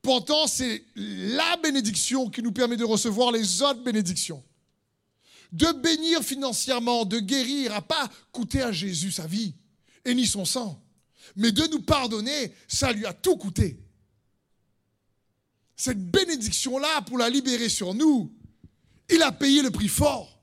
Pourtant, 0.00 0.46
c'est 0.46 0.82
la 0.96 1.58
bénédiction 1.58 2.30
qui 2.30 2.42
nous 2.42 2.52
permet 2.52 2.78
de 2.78 2.84
recevoir 2.84 3.32
les 3.32 3.60
autres 3.60 3.84
bénédictions. 3.84 4.42
De 5.52 5.70
bénir 5.72 6.22
financièrement, 6.22 7.04
de 7.04 7.18
guérir, 7.18 7.72
n'a 7.72 7.82
pas 7.82 8.08
coûté 8.32 8.62
à 8.62 8.72
Jésus 8.72 9.12
sa 9.12 9.26
vie 9.26 9.52
et 10.06 10.14
ni 10.14 10.26
son 10.26 10.46
sang. 10.46 10.82
Mais 11.36 11.52
de 11.52 11.66
nous 11.68 11.82
pardonner, 11.82 12.52
ça 12.68 12.92
lui 12.92 13.06
a 13.06 13.12
tout 13.12 13.36
coûté. 13.36 13.78
Cette 15.76 16.10
bénédiction-là, 16.10 17.02
pour 17.02 17.18
la 17.18 17.30
libérer 17.30 17.68
sur 17.68 17.94
nous, 17.94 18.34
il 19.08 19.22
a 19.22 19.32
payé 19.32 19.62
le 19.62 19.70
prix 19.70 19.88
fort. 19.88 20.38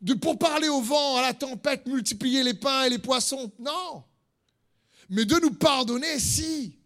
De, 0.00 0.14
pour 0.14 0.38
parler 0.38 0.68
au 0.68 0.80
vent, 0.80 1.16
à 1.16 1.22
la 1.22 1.34
tempête, 1.34 1.86
multiplier 1.86 2.42
les 2.42 2.54
pains 2.54 2.84
et 2.84 2.90
les 2.90 2.98
poissons. 2.98 3.50
Non. 3.58 4.04
Mais 5.08 5.24
de 5.24 5.36
nous 5.36 5.52
pardonner, 5.52 6.20
si. 6.20 6.76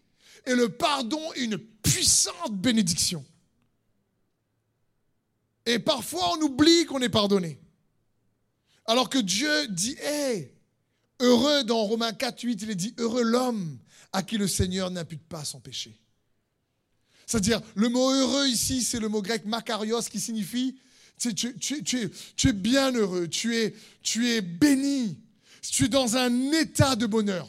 Et 0.46 0.54
le 0.54 0.68
pardon 0.68 1.32
est 1.34 1.44
une 1.44 1.58
puissante 1.58 2.56
bénédiction. 2.56 3.25
Et 5.66 5.78
parfois, 5.78 6.32
on 6.34 6.42
oublie 6.42 6.87
qu'on 6.87 7.00
est 7.00 7.08
pardonné. 7.08 7.61
Alors 8.87 9.08
que 9.08 9.18
Dieu 9.18 9.68
dit, 9.68 9.96
hé, 10.02 10.51
heureux 11.22 11.64
dans 11.64 11.82
Romains 11.84 12.12
4, 12.12 12.42
8, 12.42 12.62
il 12.62 12.70
est 12.70 12.74
dit, 12.74 12.94
heureux 12.98 13.22
l'homme 13.22 13.78
à 14.12 14.22
qui 14.22 14.36
le 14.36 14.46
Seigneur 14.46 14.90
n'impute 14.90 15.22
pas 15.22 15.44
son 15.44 15.60
péché. 15.60 15.98
C'est-à-dire, 17.26 17.62
le 17.74 17.88
mot 17.88 18.10
heureux 18.10 18.46
ici, 18.48 18.82
c'est 18.82 19.00
le 19.00 19.08
mot 19.08 19.22
grec 19.22 19.46
makarios 19.46 20.02
qui 20.02 20.20
signifie, 20.20 20.76
tu, 21.18 21.30
es, 22.48 22.52
bien 22.52 22.92
heureux, 22.92 23.28
tu 23.28 23.56
es, 23.56 23.74
tu 24.02 24.28
es 24.28 24.40
béni, 24.42 25.18
tu 25.62 25.84
es 25.84 25.88
dans 25.88 26.16
un 26.16 26.52
état 26.52 26.96
de 26.96 27.06
bonheur. 27.06 27.48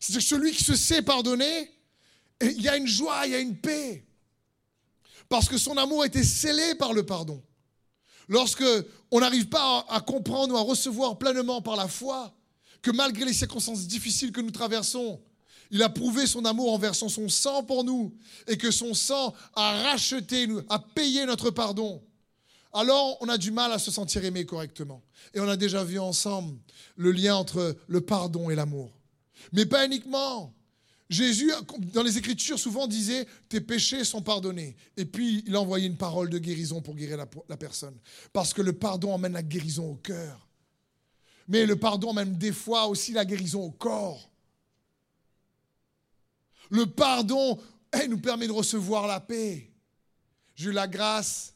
C'est-à-dire 0.00 0.28
celui 0.28 0.52
qui 0.52 0.64
se 0.64 0.74
sait 0.74 1.00
pardonner, 1.00 1.70
il 2.42 2.60
y 2.60 2.68
a 2.68 2.76
une 2.76 2.86
joie, 2.86 3.26
il 3.26 3.32
y 3.32 3.34
a 3.36 3.40
une 3.40 3.56
paix. 3.56 4.04
Parce 5.28 5.48
que 5.48 5.58
son 5.58 5.76
amour 5.76 6.02
a 6.02 6.06
été 6.06 6.22
scellé 6.22 6.74
par 6.74 6.92
le 6.92 7.06
pardon. 7.06 7.42
Lorsque 8.28 8.64
on 9.10 9.20
n'arrive 9.20 9.48
pas 9.48 9.86
à 9.88 10.00
comprendre 10.00 10.54
ou 10.54 10.56
à 10.56 10.62
recevoir 10.62 11.18
pleinement 11.18 11.62
par 11.62 11.76
la 11.76 11.88
foi 11.88 12.35
que 12.86 12.92
malgré 12.92 13.24
les 13.24 13.32
circonstances 13.32 13.88
difficiles 13.88 14.30
que 14.30 14.40
nous 14.40 14.52
traversons, 14.52 15.20
il 15.72 15.82
a 15.82 15.88
prouvé 15.88 16.24
son 16.24 16.44
amour 16.44 16.72
en 16.72 16.78
versant 16.78 17.08
son 17.08 17.28
sang 17.28 17.64
pour 17.64 17.82
nous 17.82 18.14
et 18.46 18.56
que 18.56 18.70
son 18.70 18.94
sang 18.94 19.34
a 19.56 19.82
racheté, 19.82 20.46
a 20.68 20.78
payé 20.78 21.26
notre 21.26 21.50
pardon. 21.50 22.00
Alors 22.72 23.18
on 23.20 23.28
a 23.28 23.38
du 23.38 23.50
mal 23.50 23.72
à 23.72 23.80
se 23.80 23.90
sentir 23.90 24.24
aimé 24.24 24.46
correctement. 24.46 25.02
Et 25.34 25.40
on 25.40 25.48
a 25.48 25.56
déjà 25.56 25.82
vu 25.82 25.98
ensemble 25.98 26.56
le 26.94 27.10
lien 27.10 27.34
entre 27.34 27.76
le 27.88 28.00
pardon 28.00 28.50
et 28.50 28.54
l'amour. 28.54 28.92
Mais 29.50 29.66
pas 29.66 29.84
uniquement. 29.84 30.54
Jésus, 31.10 31.50
dans 31.92 32.04
les 32.04 32.18
Écritures, 32.18 32.58
souvent 32.60 32.86
disait 32.86 33.26
Tes 33.48 33.60
péchés 33.60 34.04
sont 34.04 34.22
pardonnés. 34.22 34.76
Et 34.96 35.06
puis, 35.06 35.42
il 35.44 35.56
a 35.56 35.60
envoyé 35.60 35.88
une 35.88 35.96
parole 35.96 36.30
de 36.30 36.38
guérison 36.38 36.80
pour 36.82 36.94
guérir 36.94 37.16
la, 37.16 37.26
la 37.48 37.56
personne. 37.56 37.96
Parce 38.32 38.54
que 38.54 38.62
le 38.62 38.74
pardon 38.74 39.12
emmène 39.12 39.32
la 39.32 39.42
guérison 39.42 39.90
au 39.90 39.96
cœur. 39.96 40.45
Mais 41.48 41.66
le 41.66 41.76
pardon 41.76 42.10
emmène 42.10 42.36
des 42.36 42.52
fois 42.52 42.86
aussi 42.86 43.12
la 43.12 43.24
guérison 43.24 43.62
au 43.62 43.70
corps. 43.70 44.30
Le 46.70 46.86
pardon 46.86 47.60
eh, 48.02 48.08
nous 48.08 48.18
permet 48.18 48.46
de 48.46 48.52
recevoir 48.52 49.06
la 49.06 49.20
paix. 49.20 49.70
J'ai 50.54 50.70
eu 50.70 50.72
la 50.72 50.88
grâce 50.88 51.54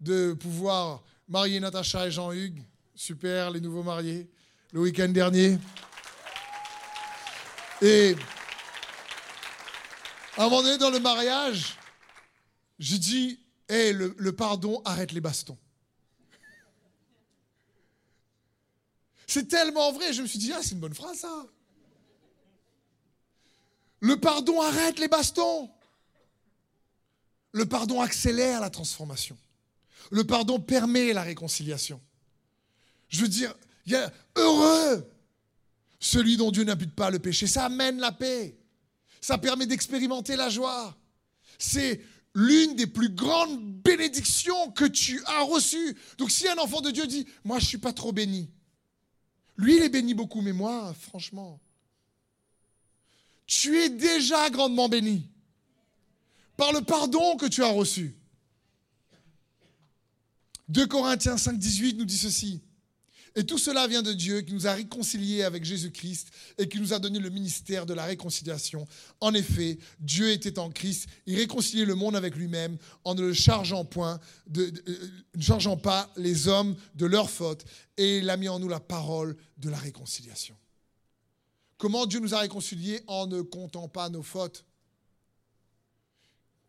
de 0.00 0.34
pouvoir 0.34 1.02
marier 1.28 1.60
Natacha 1.60 2.06
et 2.06 2.10
Jean-Hugues. 2.10 2.62
Super, 2.94 3.50
les 3.50 3.60
nouveaux 3.60 3.82
mariés, 3.82 4.30
le 4.72 4.80
week-end 4.80 5.08
dernier. 5.08 5.58
Et 7.80 8.14
à 10.36 10.42
un 10.42 10.44
moment 10.44 10.62
donné, 10.62 10.76
dans 10.78 10.90
le 10.90 11.00
mariage, 11.00 11.76
j'ai 12.78 12.98
dit 12.98 13.40
hey, 13.68 13.92
le, 13.92 14.14
le 14.18 14.32
pardon 14.32 14.82
arrête 14.84 15.12
les 15.12 15.20
bastons. 15.20 15.58
C'est 19.32 19.48
tellement 19.48 19.90
vrai, 19.92 20.12
je 20.12 20.20
me 20.20 20.26
suis 20.26 20.38
dit, 20.38 20.52
ah, 20.52 20.58
c'est 20.62 20.72
une 20.72 20.80
bonne 20.80 20.92
phrase 20.92 21.20
ça. 21.20 21.46
Le 24.00 24.20
pardon 24.20 24.60
arrête 24.60 24.98
les 24.98 25.08
bastons. 25.08 25.70
Le 27.52 27.64
pardon 27.64 28.02
accélère 28.02 28.60
la 28.60 28.68
transformation. 28.68 29.38
Le 30.10 30.24
pardon 30.24 30.60
permet 30.60 31.14
la 31.14 31.22
réconciliation. 31.22 31.98
Je 33.08 33.22
veux 33.22 33.28
dire, 33.28 33.54
il 33.86 33.92
y 33.92 33.96
a 33.96 34.12
heureux 34.36 35.10
celui 35.98 36.36
dont 36.36 36.50
Dieu 36.50 36.64
n'impute 36.64 36.94
pas 36.94 37.08
le 37.08 37.18
péché. 37.18 37.46
Ça 37.46 37.64
amène 37.64 38.00
la 38.00 38.12
paix. 38.12 38.58
Ça 39.22 39.38
permet 39.38 39.64
d'expérimenter 39.64 40.36
la 40.36 40.50
joie. 40.50 40.94
C'est 41.58 42.02
l'une 42.34 42.76
des 42.76 42.86
plus 42.86 43.08
grandes 43.08 43.80
bénédictions 43.80 44.72
que 44.72 44.84
tu 44.84 45.22
as 45.24 45.44
reçues. 45.44 45.96
Donc 46.18 46.30
si 46.30 46.46
un 46.48 46.58
enfant 46.58 46.82
de 46.82 46.90
Dieu 46.90 47.06
dit, 47.06 47.26
moi 47.44 47.58
je 47.60 47.64
ne 47.64 47.68
suis 47.68 47.78
pas 47.78 47.94
trop 47.94 48.12
béni, 48.12 48.50
lui 49.62 49.76
il 49.76 49.82
est 49.82 49.88
béni 49.88 50.14
beaucoup, 50.14 50.40
mais 50.40 50.52
moi, 50.52 50.94
franchement, 50.94 51.60
tu 53.46 53.78
es 53.78 53.88
déjà 53.88 54.50
grandement 54.50 54.88
béni 54.88 55.28
par 56.56 56.72
le 56.72 56.80
pardon 56.80 57.36
que 57.36 57.46
tu 57.46 57.62
as 57.62 57.70
reçu. 57.70 58.14
2 60.68 60.86
Corinthiens 60.86 61.36
5, 61.36 61.58
18 61.58 61.98
nous 61.98 62.04
dit 62.04 62.16
ceci. 62.16 62.60
Et 63.34 63.44
tout 63.44 63.56
cela 63.56 63.86
vient 63.86 64.02
de 64.02 64.12
Dieu 64.12 64.42
qui 64.42 64.52
nous 64.52 64.66
a 64.66 64.74
réconciliés 64.74 65.42
avec 65.42 65.64
Jésus-Christ 65.64 66.28
et 66.58 66.68
qui 66.68 66.78
nous 66.78 66.92
a 66.92 66.98
donné 66.98 67.18
le 67.18 67.30
ministère 67.30 67.86
de 67.86 67.94
la 67.94 68.04
réconciliation. 68.04 68.86
En 69.20 69.32
effet, 69.32 69.78
Dieu 70.00 70.30
était 70.30 70.58
en 70.58 70.70
Christ, 70.70 71.08
il 71.26 71.36
réconciliait 71.36 71.86
le 71.86 71.94
monde 71.94 72.14
avec 72.14 72.36
lui-même 72.36 72.76
en 73.04 73.14
ne 73.14 73.22
le 73.22 73.32
chargeant 73.32 73.86
point, 73.86 74.20
euh, 74.56 74.70
ne 75.34 75.42
chargeant 75.42 75.78
pas 75.78 76.10
les 76.16 76.46
hommes 76.46 76.76
de 76.94 77.06
leurs 77.06 77.30
fautes, 77.30 77.64
et 77.96 78.18
il 78.18 78.28
a 78.28 78.36
mis 78.36 78.48
en 78.48 78.58
nous 78.58 78.68
la 78.68 78.80
parole 78.80 79.36
de 79.56 79.70
la 79.70 79.78
réconciliation. 79.78 80.56
Comment 81.78 82.06
Dieu 82.06 82.20
nous 82.20 82.34
a 82.34 82.38
réconciliés 82.38 83.00
en 83.06 83.26
ne 83.26 83.40
comptant 83.40 83.88
pas 83.88 84.08
nos 84.10 84.22
fautes? 84.22 84.64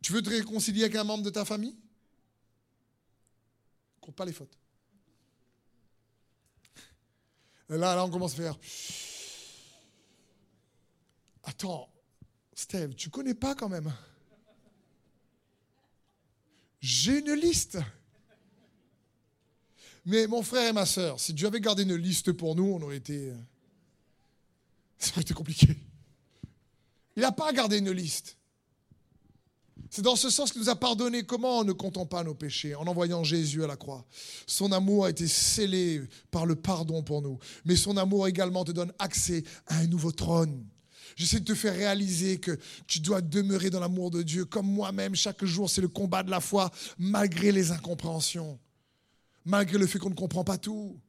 Tu 0.02 0.13
veux 0.13 0.21
te 0.21 0.30
réconcilier 0.30 0.84
avec 0.84 0.95
un 0.95 1.04
membre 1.04 1.23
de 1.23 1.30
ta 1.30 1.45
famille? 1.45 1.76
Compte 4.02 4.15
pas 4.15 4.26
les 4.26 4.34
fautes. 4.34 4.58
Là, 7.78 7.96
là, 7.96 8.06
on 8.06 8.10
commence 8.10 8.34
à 8.34 8.38
faire. 8.38 8.60
Attends, 11.44 11.90
Steve, 12.54 12.94
tu 12.96 13.10
connais 13.10 13.34
pas 13.34 13.56
quand 13.56 13.70
même? 13.70 13.92
J'ai 16.80 17.20
une 17.20 17.34
liste. 17.34 17.80
Mais 20.06 20.28
mon 20.28 20.44
frère 20.44 20.70
et 20.70 20.74
ma 20.74 20.86
soeur, 20.86 21.20
si 21.20 21.34
Dieu 21.34 21.48
avait 21.48 21.62
gardé 21.62 21.84
une 21.84 21.96
liste 21.96 22.34
pour 22.34 22.56
nous, 22.56 22.74
on 22.74 22.82
aurait 22.82 22.98
été. 22.98 23.34
Ça 24.98 25.12
aurait 25.12 25.22
été 25.22 25.34
compliqué. 25.34 25.78
Il 27.16 27.22
n'a 27.22 27.32
pas 27.32 27.52
gardé 27.54 27.78
une 27.78 27.92
liste. 27.92 28.38
C'est 29.96 30.02
dans 30.02 30.16
ce 30.16 30.32
sens 30.32 30.52
qu'il 30.52 30.60
nous 30.60 30.70
a 30.70 30.76
pardonné. 30.76 31.22
Comment 31.22 31.60
en 31.60 31.64
ne 31.64 31.72
comptant 31.72 32.08
pas 32.08 32.24
nos 32.24 32.34
péchés, 32.34 32.74
en 32.74 32.88
envoyant 32.88 33.24
Jésus 33.24 33.64
à 33.64 33.68
la 33.68 33.76
croix. 33.76 34.04
Son 34.48 34.72
amour 34.72 35.06
a 35.06 35.12
été 35.12 35.28
scellé 35.28 36.02
par 36.32 36.48
le 36.48 36.56
pardon 36.56 37.04
pour 37.04 37.22
nous. 37.22 37.38
Mais 37.64 37.76
son 37.76 37.96
amour 37.98 38.28
également 38.28 38.66
te 38.66 38.72
donne 38.72 38.92
accès 38.98 39.44
à 39.68 39.78
un 39.78 39.86
nouveau 39.86 40.12
trône. 40.12 40.66
J'essaie 41.16 41.42
de 41.42 41.46
te 41.46 41.54
faire 41.54 41.76
réaliser 41.76 42.40
que 42.40 42.58
tu 42.88 43.02
dois 43.02 43.22
demeurer 43.22 43.70
dans 43.70 43.80
l'amour 43.80 44.10
de 44.10 44.24
Dieu. 44.24 44.46
Comme 44.46 44.66
moi-même, 44.66 45.14
chaque 45.14 45.46
jour, 45.46 45.70
c'est 45.70 45.82
le 45.82 45.90
combat 45.90 46.24
de 46.24 46.32
la 46.32 46.40
foi, 46.40 46.72
malgré 46.98 47.52
les 47.52 47.72
incompréhensions. 47.72 48.58
malgré 49.46 49.78
le 49.78 49.86
fait 49.86 50.00
qu'on 50.00 50.10
ne 50.10 50.16
comprend 50.16 50.44
pas 50.44 50.58
tout. 50.58 51.00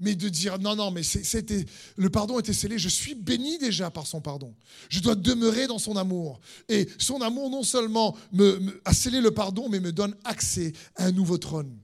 Mais 0.00 0.14
de 0.14 0.28
dire 0.28 0.58
non, 0.58 0.76
non, 0.76 0.90
mais 0.90 1.02
c'était 1.02 1.64
le 1.96 2.10
pardon 2.10 2.38
était 2.40 2.52
scellé. 2.52 2.78
Je 2.78 2.88
suis 2.88 3.14
béni 3.14 3.58
déjà 3.58 3.90
par 3.90 4.06
son 4.06 4.20
pardon. 4.20 4.54
Je 4.88 5.00
dois 5.00 5.14
demeurer 5.14 5.66
dans 5.66 5.78
son 5.78 5.96
amour. 5.96 6.40
Et 6.68 6.88
son 6.98 7.20
amour 7.20 7.50
non 7.50 7.62
seulement 7.62 8.16
me, 8.32 8.80
a 8.84 8.92
scellé 8.92 9.20
le 9.20 9.30
pardon, 9.30 9.68
mais 9.68 9.80
me 9.80 9.92
donne 9.92 10.16
accès 10.24 10.72
à 10.96 11.06
un 11.06 11.12
nouveau 11.12 11.38
trône. 11.38 11.76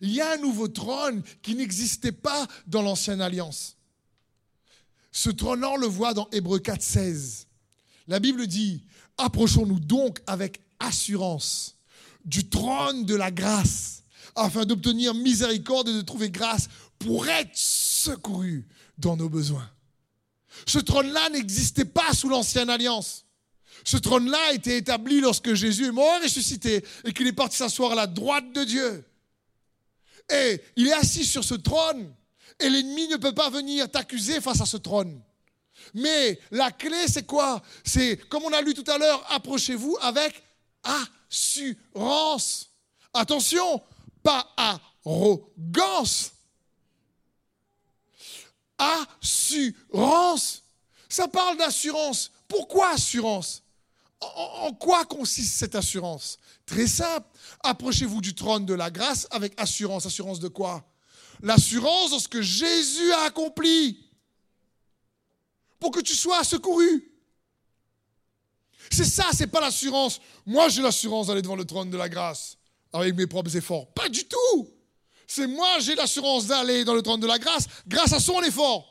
Il 0.00 0.10
y 0.10 0.20
a 0.20 0.32
un 0.34 0.38
nouveau 0.38 0.68
trône 0.68 1.22
qui 1.42 1.54
n'existait 1.54 2.12
pas 2.12 2.46
dans 2.66 2.82
l'ancienne 2.82 3.20
alliance. 3.20 3.76
Ce 5.12 5.30
trône-là, 5.30 5.70
on 5.70 5.76
le 5.76 5.86
voit 5.86 6.14
dans 6.14 6.28
Hébreu 6.30 6.58
4, 6.58 6.80
16. 6.80 7.46
La 8.06 8.20
Bible 8.20 8.46
dit 8.46 8.84
Approchons-nous 9.18 9.80
donc 9.80 10.20
avec 10.26 10.60
assurance 10.78 11.76
du 12.24 12.48
trône 12.48 13.04
de 13.04 13.14
la 13.14 13.30
grâce, 13.30 14.02
afin 14.34 14.64
d'obtenir 14.64 15.14
miséricorde 15.14 15.88
et 15.88 15.94
de 15.94 16.00
trouver 16.02 16.30
grâce 16.30 16.68
pour 17.00 17.26
être 17.28 17.50
secouru 17.54 18.66
dans 18.98 19.16
nos 19.16 19.28
besoins. 19.28 19.68
Ce 20.66 20.78
trône-là 20.78 21.30
n'existait 21.30 21.84
pas 21.84 22.12
sous 22.12 22.28
l'ancienne 22.28 22.70
alliance. 22.70 23.24
Ce 23.84 23.96
trône-là 23.96 24.38
a 24.48 24.52
été 24.52 24.76
établi 24.76 25.20
lorsque 25.20 25.54
Jésus 25.54 25.86
est 25.86 25.92
mort 25.92 26.20
et 26.20 26.24
ressuscité 26.24 26.84
et 27.04 27.12
qu'il 27.12 27.26
est 27.26 27.32
parti 27.32 27.56
s'asseoir 27.56 27.92
à 27.92 27.94
la 27.94 28.06
droite 28.06 28.52
de 28.52 28.64
Dieu. 28.64 29.04
Et 30.30 30.60
il 30.76 30.88
est 30.88 30.92
assis 30.92 31.24
sur 31.24 31.42
ce 31.42 31.54
trône 31.54 32.14
et 32.58 32.68
l'ennemi 32.68 33.08
ne 33.08 33.16
peut 33.16 33.34
pas 33.34 33.48
venir 33.48 33.90
t'accuser 33.90 34.40
face 34.40 34.60
à 34.60 34.66
ce 34.66 34.76
trône. 34.76 35.22
Mais 35.94 36.38
la 36.50 36.70
clé, 36.70 37.08
c'est 37.08 37.26
quoi? 37.26 37.62
C'est, 37.84 38.18
comme 38.28 38.44
on 38.44 38.52
a 38.52 38.60
lu 38.60 38.74
tout 38.74 38.88
à 38.90 38.98
l'heure, 38.98 39.24
approchez-vous 39.32 39.96
avec 40.02 40.42
assurance. 41.30 42.68
Attention, 43.14 43.82
pas 44.22 44.52
arrogance. 44.56 46.32
Assurance. 49.22 50.62
Ça 51.08 51.28
parle 51.28 51.56
d'assurance. 51.58 52.30
Pourquoi 52.48 52.90
assurance? 52.90 53.62
En, 54.20 54.72
quoi 54.72 55.04
consiste 55.04 55.54
cette 55.54 55.74
assurance? 55.74 56.38
Très 56.66 56.86
simple. 56.86 57.26
Approchez-vous 57.62 58.20
du 58.20 58.34
trône 58.34 58.66
de 58.66 58.74
la 58.74 58.90
grâce 58.90 59.26
avec 59.30 59.58
assurance. 59.58 60.06
Assurance 60.06 60.40
de 60.40 60.48
quoi? 60.48 60.84
L'assurance 61.42 62.10
dans 62.10 62.18
ce 62.18 62.28
que 62.28 62.42
Jésus 62.42 63.12
a 63.12 63.22
accompli 63.22 63.98
pour 65.78 65.90
que 65.90 66.00
tu 66.00 66.14
sois 66.14 66.44
secouru. 66.44 67.10
C'est 68.90 69.04
ça, 69.04 69.26
c'est 69.32 69.46
pas 69.46 69.60
l'assurance. 69.60 70.20
Moi, 70.44 70.68
j'ai 70.68 70.82
l'assurance 70.82 71.28
d'aller 71.28 71.42
devant 71.42 71.56
le 71.56 71.64
trône 71.64 71.90
de 71.90 71.96
la 71.96 72.08
grâce 72.08 72.56
avec 72.92 73.14
mes 73.14 73.26
propres 73.26 73.56
efforts. 73.56 73.86
Pas 73.92 74.08
du 74.08 74.24
tout. 74.24 74.68
C'est 75.26 75.46
moi, 75.46 75.78
j'ai 75.78 75.94
l'assurance 75.94 76.46
d'aller 76.46 76.84
dans 76.84 76.94
le 76.94 77.02
trône 77.02 77.20
de 77.20 77.26
la 77.26 77.38
grâce 77.38 77.66
grâce 77.86 78.12
à 78.12 78.20
son 78.20 78.42
effort. 78.42 78.89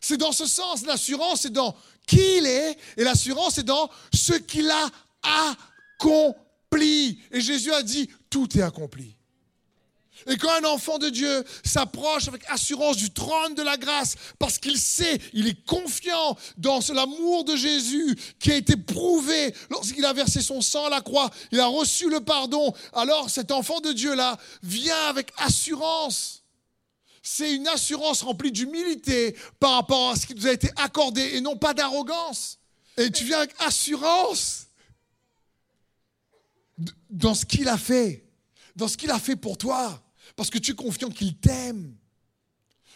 C'est 0.00 0.16
dans 0.16 0.32
ce 0.32 0.46
sens, 0.46 0.84
l'assurance 0.86 1.42
c'est 1.42 1.52
dans 1.52 1.74
qui 2.06 2.38
il 2.38 2.46
est 2.46 2.76
et 2.96 3.04
l'assurance 3.04 3.58
est 3.58 3.64
dans 3.64 3.90
ce 4.14 4.34
qu'il 4.34 4.70
a 4.70 4.90
accompli. 6.00 7.18
Et 7.32 7.40
Jésus 7.40 7.72
a 7.72 7.82
dit, 7.82 8.08
tout 8.30 8.56
est 8.56 8.62
accompli. 8.62 9.16
Et 10.26 10.36
quand 10.36 10.50
un 10.50 10.64
enfant 10.64 10.98
de 10.98 11.08
Dieu 11.08 11.44
s'approche 11.64 12.28
avec 12.28 12.42
assurance 12.48 12.96
du 12.96 13.10
trône 13.10 13.54
de 13.54 13.62
la 13.62 13.76
grâce, 13.76 14.16
parce 14.38 14.58
qu'il 14.58 14.78
sait, 14.78 15.20
il 15.32 15.46
est 15.46 15.66
confiant 15.66 16.36
dans 16.56 16.80
l'amour 16.92 17.44
de 17.44 17.54
Jésus 17.54 18.16
qui 18.40 18.50
a 18.50 18.56
été 18.56 18.76
prouvé 18.76 19.54
lorsqu'il 19.70 20.04
a 20.04 20.12
versé 20.12 20.40
son 20.40 20.62
sang 20.62 20.86
à 20.86 20.90
la 20.90 21.00
croix, 21.00 21.30
il 21.52 21.60
a 21.60 21.66
reçu 21.66 22.08
le 22.10 22.20
pardon, 22.20 22.72
alors 22.92 23.30
cet 23.30 23.52
enfant 23.52 23.80
de 23.80 23.92
Dieu-là 23.92 24.36
vient 24.62 25.06
avec 25.08 25.30
assurance. 25.36 26.42
C'est 27.28 27.56
une 27.56 27.66
assurance 27.66 28.22
remplie 28.22 28.52
d'humilité 28.52 29.36
par 29.58 29.72
rapport 29.72 30.10
à 30.10 30.16
ce 30.16 30.28
qui 30.28 30.34
nous 30.36 30.46
a 30.46 30.52
été 30.52 30.70
accordé 30.76 31.22
et 31.34 31.40
non 31.40 31.56
pas 31.56 31.74
d'arrogance. 31.74 32.60
Et 32.96 33.10
tu 33.10 33.24
viens 33.24 33.38
avec 33.38 33.52
assurance 33.58 34.68
dans 37.10 37.34
ce 37.34 37.44
qu'il 37.44 37.66
a 37.66 37.78
fait, 37.78 38.24
dans 38.76 38.86
ce 38.86 38.96
qu'il 38.96 39.10
a 39.10 39.18
fait 39.18 39.34
pour 39.34 39.58
toi. 39.58 40.00
Parce 40.36 40.50
que 40.50 40.58
tu 40.58 40.70
es 40.70 40.74
confiant 40.76 41.10
qu'il 41.10 41.36
t'aime. 41.36 41.96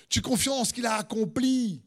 Tu 0.09 0.21
es 0.21 0.23
confiant 0.23 0.59
en 0.59 0.65
ce 0.65 0.73
qu'il 0.73 0.87
a 0.87 0.95
accompli. 0.95 1.83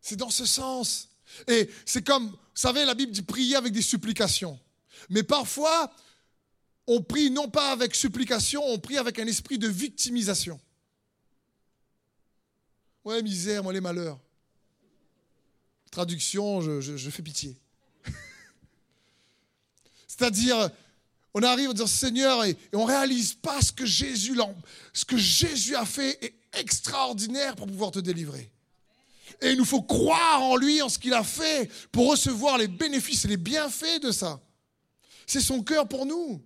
C'est 0.00 0.16
dans 0.16 0.30
ce 0.30 0.46
sens. 0.46 1.10
Et 1.46 1.68
c'est 1.84 2.02
comme, 2.02 2.30
vous 2.30 2.36
savez, 2.54 2.86
la 2.86 2.94
Bible 2.94 3.12
dit 3.12 3.20
prier 3.20 3.56
avec 3.56 3.74
des 3.74 3.82
supplications. 3.82 4.58
Mais 5.10 5.22
parfois, 5.22 5.92
on 6.86 7.02
prie 7.02 7.30
non 7.30 7.50
pas 7.50 7.72
avec 7.72 7.94
supplication, 7.94 8.64
on 8.64 8.78
prie 8.78 8.96
avec 8.96 9.18
un 9.18 9.26
esprit 9.26 9.58
de 9.58 9.68
victimisation. 9.68 10.58
Ouais, 13.04 13.22
misère, 13.22 13.62
moi 13.62 13.72
les 13.72 13.80
malheurs. 13.80 14.18
Traduction, 15.90 16.60
je, 16.80 17.10
fais 17.10 17.22
pitié. 17.22 17.56
C'est-à-dire, 20.06 20.70
on 21.34 21.42
arrive 21.42 21.70
à 21.70 21.74
dire 21.74 21.88
Seigneur 21.88 22.44
et, 22.44 22.56
on 22.72 22.86
ne 22.86 22.90
réalise 22.90 23.34
pas 23.34 23.60
ce 23.60 23.72
que, 23.72 23.86
Jésus, 23.86 24.38
ce 24.92 25.04
que 25.04 25.16
Jésus 25.16 25.74
a 25.74 25.84
fait 25.84 26.22
est 26.24 26.34
extraordinaire 26.58 27.56
pour 27.56 27.66
pouvoir 27.66 27.90
te 27.90 27.98
délivrer. 27.98 28.50
Et 29.40 29.50
il 29.50 29.56
nous 29.56 29.64
faut 29.64 29.82
croire 29.82 30.42
en 30.42 30.56
lui, 30.56 30.82
en 30.82 30.88
ce 30.88 30.98
qu'il 30.98 31.14
a 31.14 31.24
fait, 31.24 31.70
pour 31.90 32.10
recevoir 32.10 32.58
les 32.58 32.68
bénéfices 32.68 33.24
et 33.24 33.28
les 33.28 33.36
bienfaits 33.36 34.02
de 34.02 34.12
ça. 34.12 34.40
C'est 35.26 35.40
son 35.40 35.62
cœur 35.62 35.88
pour 35.88 36.06
nous. 36.06 36.44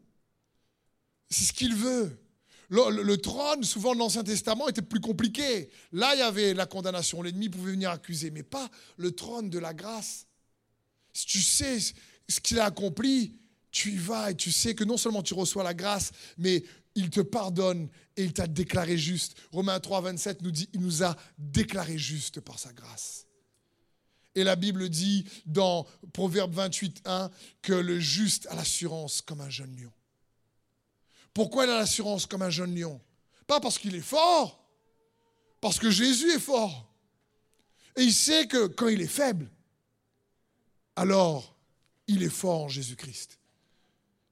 C'est 1.28 1.44
ce 1.44 1.52
qu'il 1.52 1.74
veut. 1.74 2.16
Le, 2.74 3.16
trône, 3.16 3.62
souvent 3.62 3.94
de 3.94 4.00
l'Ancien 4.00 4.24
Testament, 4.24 4.68
était 4.68 4.82
plus 4.82 5.00
compliqué. 5.00 5.70
Là, 5.92 6.14
il 6.14 6.18
y 6.18 6.22
avait 6.22 6.54
la 6.54 6.66
condamnation. 6.66 7.22
L'ennemi 7.22 7.48
pouvait 7.48 7.72
venir 7.72 7.90
accuser, 7.90 8.32
mais 8.32 8.42
pas 8.42 8.68
le 8.96 9.12
trône 9.12 9.48
de 9.48 9.60
la 9.60 9.72
grâce. 9.72 10.26
Si 11.12 11.26
tu 11.26 11.40
sais 11.40 11.78
ce 12.28 12.40
qu'il 12.40 12.58
a 12.58 12.64
accompli, 12.64 13.36
tu 13.70 13.92
y 13.92 13.96
vas 13.96 14.32
et 14.32 14.34
tu 14.34 14.50
sais 14.50 14.74
que 14.74 14.82
non 14.82 14.96
seulement 14.96 15.22
tu 15.22 15.34
reçois 15.34 15.62
la 15.62 15.74
grâce, 15.74 16.10
mais 16.36 16.64
il 16.96 17.10
te 17.10 17.20
pardonne 17.20 17.88
et 18.16 18.24
il 18.24 18.32
t'a 18.32 18.48
déclaré 18.48 18.98
juste. 18.98 19.36
Romains 19.52 19.78
3, 19.78 20.00
27 20.00 20.42
nous 20.42 20.50
dit, 20.50 20.68
il 20.72 20.80
nous 20.80 21.04
a 21.04 21.16
déclaré 21.38 21.96
juste 21.96 22.40
par 22.40 22.58
sa 22.58 22.72
grâce. 22.72 23.26
Et 24.34 24.42
la 24.42 24.56
Bible 24.56 24.88
dit 24.88 25.24
dans 25.46 25.86
Proverbe 26.12 26.54
28, 26.54 27.02
1 27.04 27.30
que 27.62 27.72
le 27.72 28.00
juste 28.00 28.48
a 28.50 28.56
l'assurance 28.56 29.22
comme 29.22 29.40
un 29.40 29.50
jeune 29.50 29.76
lion. 29.76 29.92
Pourquoi 31.34 31.64
il 31.64 31.70
a 31.70 31.78
l'assurance 31.78 32.26
comme 32.26 32.42
un 32.42 32.50
jeune 32.50 32.74
lion? 32.74 33.00
Pas 33.46 33.60
parce 33.60 33.78
qu'il 33.78 33.94
est 33.94 34.00
fort, 34.00 34.64
parce 35.60 35.78
que 35.78 35.90
Jésus 35.90 36.30
est 36.30 36.40
fort. 36.40 36.90
Et 37.96 38.02
il 38.02 38.14
sait 38.14 38.46
que 38.46 38.68
quand 38.68 38.88
il 38.88 39.02
est 39.02 39.06
faible, 39.06 39.50
alors 40.96 41.56
il 42.06 42.22
est 42.22 42.30
fort 42.30 42.62
en 42.62 42.68
Jésus-Christ. 42.68 43.38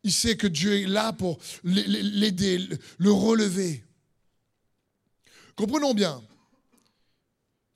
Il 0.04 0.12
sait 0.12 0.36
que 0.36 0.46
Dieu 0.46 0.80
est 0.80 0.86
là 0.86 1.12
pour 1.12 1.38
l'aider, 1.64 2.58
le 2.98 3.12
relever. 3.12 3.84
Comprenons 5.54 5.94
bien. 5.94 6.22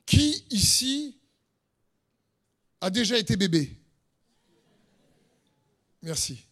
Qui 0.07 0.45
ici 0.51 1.19
a 2.81 2.91
déjà 2.91 3.19
été 3.19 3.37
bébé? 3.37 3.77
Merci. 6.03 6.46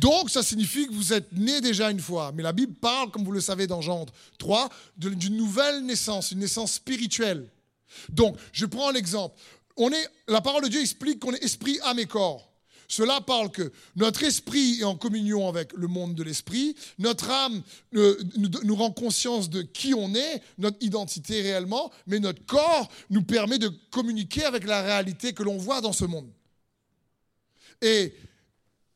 Donc, 0.00 0.30
ça 0.30 0.42
signifie 0.42 0.86
que 0.86 0.94
vous 0.94 1.12
êtes 1.12 1.30
né 1.32 1.60
déjà 1.60 1.90
une 1.90 2.00
fois. 2.00 2.32
Mais 2.34 2.42
la 2.42 2.52
Bible 2.52 2.72
parle, 2.72 3.10
comme 3.10 3.22
vous 3.22 3.32
le 3.32 3.40
savez 3.42 3.66
dans 3.66 3.82
Jean 3.82 4.06
3, 4.38 4.70
d'une 4.96 5.36
nouvelle 5.36 5.84
naissance, 5.84 6.32
une 6.32 6.38
naissance 6.38 6.72
spirituelle. 6.72 7.46
Donc, 8.08 8.38
je 8.50 8.64
prends 8.64 8.90
l'exemple. 8.92 9.38
On 9.76 9.90
est, 9.90 10.08
la 10.26 10.40
parole 10.40 10.62
de 10.62 10.68
Dieu 10.68 10.80
explique 10.80 11.20
qu'on 11.20 11.34
est 11.34 11.44
esprit, 11.44 11.78
âme 11.82 11.98
et 11.98 12.06
corps. 12.06 12.50
Cela 12.88 13.20
parle 13.20 13.50
que 13.50 13.72
notre 13.94 14.24
esprit 14.24 14.78
est 14.80 14.84
en 14.84 14.96
communion 14.96 15.48
avec 15.48 15.74
le 15.74 15.86
monde 15.86 16.14
de 16.14 16.22
l'esprit, 16.22 16.74
notre 16.98 17.28
âme 17.30 17.62
euh, 17.94 18.18
nous 18.64 18.74
rend 18.76 18.90
conscience 18.90 19.50
de 19.50 19.60
qui 19.60 19.92
on 19.92 20.14
est, 20.14 20.42
notre 20.56 20.78
identité 20.80 21.42
réellement, 21.42 21.92
mais 22.06 22.20
notre 22.20 22.44
corps 22.46 22.90
nous 23.10 23.22
permet 23.22 23.58
de 23.58 23.70
communiquer 23.90 24.44
avec 24.44 24.64
la 24.64 24.80
réalité 24.80 25.34
que 25.34 25.42
l'on 25.42 25.58
voit 25.58 25.82
dans 25.82 25.92
ce 25.92 26.06
monde. 26.06 26.30
Et 27.82 28.14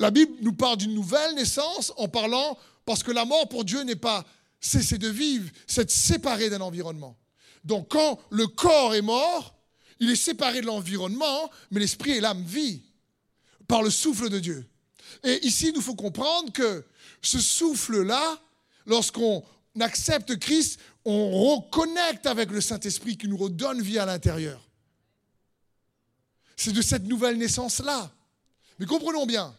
la 0.01 0.11
Bible 0.11 0.33
nous 0.41 0.53
parle 0.53 0.79
d'une 0.79 0.95
nouvelle 0.95 1.35
naissance 1.35 1.93
en 1.97 2.09
parlant, 2.09 2.59
parce 2.85 3.03
que 3.03 3.13
la 3.13 3.25
mort 3.25 3.49
pour 3.49 3.65
Dieu 3.65 3.83
n'est 3.83 3.97
pas 3.97 4.25
cesser 4.61 4.99
de 4.99 5.09
vivre, 5.09 5.51
c'est 5.67 5.91
séparé 5.91 6.51
d'un 6.51 6.61
environnement. 6.61 7.17
Donc 7.65 7.89
quand 7.91 8.19
le 8.31 8.47
corps 8.47 8.95
est 8.95 9.03
mort, 9.03 9.55
il 10.01 10.11
est 10.11 10.17
séparé 10.17 10.61
de 10.61 10.67
l'environnement, 10.67 11.51
mais 11.71 11.81
l'esprit 11.81 12.13
et 12.13 12.21
l'âme 12.21 12.43
vivent 12.45 12.83
par 13.69 13.83
le 13.83 13.91
souffle 13.91 14.29
de 14.29 14.39
Dieu. 14.39 14.69
Et 15.23 15.47
ici, 15.47 15.69
il 15.69 15.75
nous 15.75 15.81
faut 15.81 15.95
comprendre 15.95 16.53
que 16.53 16.85
ce 17.23 17.41
souffle-là, 17.41 18.39
lorsqu'on 18.87 19.45
accepte 19.81 20.37
Christ, 20.37 20.81
on 21.05 21.55
reconnecte 21.55 22.27
avec 22.27 22.51
le 22.51 22.61
Saint-Esprit 22.61 23.17
qui 23.17 23.29
nous 23.29 23.37
redonne 23.37 23.81
vie 23.81 23.99
à 23.99 24.07
l'intérieur. 24.07 24.61
C'est 26.57 26.73
de 26.73 26.83
cette 26.83 27.05
nouvelle 27.05 27.39
naissance-là. 27.39 28.13
Mais 28.79 28.87
comprenons 28.87 29.27
bien, 29.27 29.57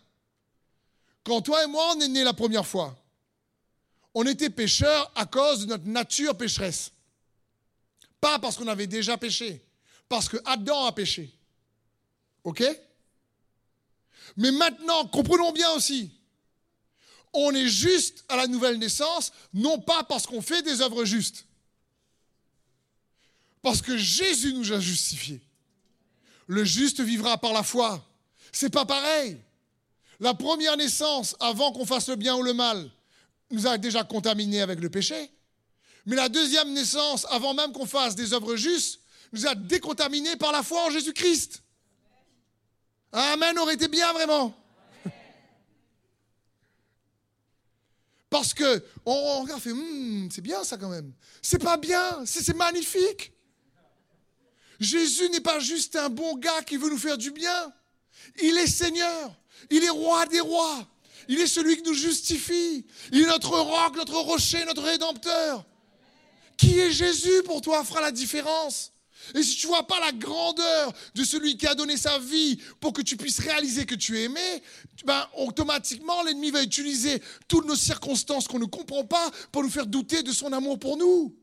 quand 1.26 1.42
toi 1.42 1.64
et 1.64 1.68
moi, 1.68 1.94
on 1.96 2.00
est 2.00 2.08
nés 2.08 2.24
la 2.24 2.34
première 2.34 2.66
fois, 2.66 2.96
on 4.14 4.26
était 4.26 4.50
pécheurs 4.50 5.12
à 5.16 5.26
cause 5.26 5.62
de 5.62 5.66
notre 5.66 5.88
nature 5.88 6.38
pécheresse. 6.38 6.92
Pas 8.22 8.40
parce 8.40 8.56
qu'on 8.56 8.68
avait 8.68 8.88
déjà 8.88 9.18
péché, 9.18 9.66
parce 10.08 10.30
que 10.30 10.38
Adam 10.46 10.86
a 10.86 10.92
péché. 10.94 11.36
OK? 12.44 12.64
Mais 14.38 14.52
maintenant, 14.52 15.08
comprenons 15.08 15.52
bien 15.52 15.72
aussi, 15.72 16.12
on 17.34 17.52
est 17.54 17.68
juste 17.68 18.24
à 18.30 18.38
la 18.38 18.48
nouvelle 18.48 18.78
naissance, 18.78 19.34
non 19.54 19.80
pas 19.82 20.04
parce 20.04 20.28
qu'on 20.28 20.42
fait 20.42 20.62
des 20.62 20.82
œuvres 20.82 21.06
justes, 21.06 21.46
parce 23.64 23.82
que 23.82 23.98
Jésus 23.98 24.54
nous 24.54 24.72
a 24.72 24.80
justifiés. 24.80 25.42
Le 26.48 26.64
juste 26.64 27.02
vivra 27.02 27.40
par 27.40 27.52
la 27.52 27.64
foi. 27.64 28.08
C'est 28.52 28.70
pas 28.70 28.86
pareil. 28.86 29.42
La 30.20 30.34
première 30.34 30.78
naissance, 30.78 31.36
avant 31.40 31.72
qu'on 31.72 31.86
fasse 31.86 32.10
le 32.10 32.16
bien 32.16 32.36
ou 32.36 32.42
le 32.42 32.54
mal, 32.54 32.90
nous 33.52 33.68
a 33.68 33.78
déjà 33.78 34.04
contaminés 34.04 34.62
avec 34.62 34.80
le 34.80 34.90
péché. 34.90 35.32
Mais 36.06 36.16
la 36.16 36.30
deuxième 36.30 36.72
naissance, 36.74 37.26
avant 37.30 37.54
même 37.54 37.72
qu'on 37.72 37.86
fasse 37.86 38.16
des 38.16 38.34
œuvres 38.34 38.56
justes, 38.56 39.02
nous 39.34 39.48
a 39.48 39.56
décontaminés 39.56 40.36
par 40.36 40.52
la 40.52 40.64
foi 40.64 40.86
en 40.86 40.90
Jésus-Christ. 40.90 41.62
Amen 43.12 43.58
aurait 43.60 43.76
été 43.76 43.88
bien 43.88 44.12
vraiment. 44.14 44.54
Parce 48.30 48.54
que 48.54 48.84
on 49.06 49.42
regarde, 49.42 49.62
fait, 49.62 49.74
hmm, 49.74 50.30
c'est 50.32 50.42
bien 50.42 50.64
ça 50.64 50.78
quand 50.78 50.90
même. 50.90 51.14
C'est 51.42 51.62
pas 51.62 51.78
bien, 51.78 52.24
c'est 52.26 52.56
magnifique. 52.56 53.32
Jésus 54.80 55.30
n'est 55.30 55.42
pas 55.42 55.60
juste 55.60 55.96
un 55.96 56.10
bon 56.10 56.36
gars 56.38 56.62
qui 56.64 56.78
veut 56.78 56.90
nous 56.90 56.98
faire 56.98 57.18
du 57.18 57.32
bien. 57.32 57.74
Il 58.42 58.58
est 58.58 58.68
Seigneur. 58.68 59.36
Il 59.70 59.84
est 59.84 59.90
roi 59.90 60.26
des 60.28 60.40
rois. 60.40 60.88
Il 61.28 61.40
est 61.40 61.48
celui 61.48 61.78
qui 61.78 61.84
nous 61.84 61.94
justifie. 61.96 62.86
Il 63.12 63.22
est 63.24 63.28
notre 63.28 63.58
roc, 63.58 63.96
notre 63.96 64.20
rocher, 64.20 64.64
notre 64.66 64.84
rédempteur. 64.84 65.66
Qui 66.58 66.80
est 66.80 66.92
Jésus 66.92 67.44
pour 67.44 67.62
toi 67.62 67.84
fera 67.84 68.02
la 68.02 68.12
différence. 68.12 68.94
Et 69.34 69.42
si 69.42 69.56
tu 69.56 69.68
vois 69.68 69.88
pas 69.88 70.00
la 70.00 70.12
grandeur 70.12 70.94
de 71.16 71.24
celui 71.24 71.58
qui 71.58 71.66
a 71.66 71.74
donné 71.74 71.98
sa 71.98 72.20
vie 72.20 72.60
pour 72.80 72.94
que 72.94 73.02
tu 73.02 73.18
puisses 73.18 73.40
réaliser 73.40 73.86
que 73.86 73.96
tu 73.96 74.20
es 74.20 74.24
aimé, 74.24 74.64
ben, 75.04 75.26
automatiquement 75.36 76.22
l'ennemi 76.24 76.52
va 76.52 76.62
utiliser 76.62 77.22
toutes 77.48 77.66
nos 77.66 77.76
circonstances 77.76 78.48
qu'on 78.48 78.60
ne 78.60 78.66
comprend 78.66 79.04
pas 79.04 79.32
pour 79.52 79.64
nous 79.64 79.70
faire 79.70 79.88
douter 79.88 80.22
de 80.22 80.32
son 80.32 80.54
amour 80.54 80.78
pour 80.78 80.98
nous. 80.98 81.36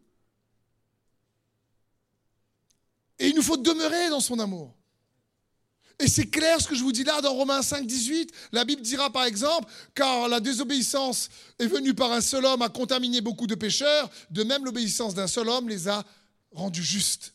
Et 3.19 3.29
il 3.29 3.35
nous 3.35 3.43
faut 3.43 3.57
demeurer 3.57 4.11
dans 4.11 4.21
son 4.21 4.39
amour. 4.39 4.75
Et 5.99 6.09
c'est 6.09 6.27
clair 6.27 6.61
ce 6.61 6.67
que 6.67 6.75
je 6.75 6.83
vous 6.83 6.93
dis 6.93 7.05
là 7.05 7.21
dans 7.21 7.33
Romains 7.33 7.63
5, 7.63 7.87
18. 7.87 8.31
La 8.53 8.65
Bible 8.65 8.83
dira 8.83 9.11
par 9.11 9.25
exemple, 9.25 9.71
car 9.95 10.29
la 10.29 10.41
désobéissance 10.41 11.29
est 11.59 11.67
venue 11.67 11.95
par 11.95 12.13
un 12.13 12.21
seul 12.21 12.45
homme 12.45 12.63
à 12.63 12.69
contaminer 12.69 13.21
beaucoup 13.21 13.47
de 13.47 13.55
pécheurs, 13.55 14.11
de 14.31 14.43
même 14.43 14.65
l'obéissance 14.65 15.15
d'un 15.15 15.27
seul 15.27 15.49
homme 15.49 15.69
les 15.69 15.89
a 15.89 16.05
rendus 16.53 16.83
justes. 16.83 17.35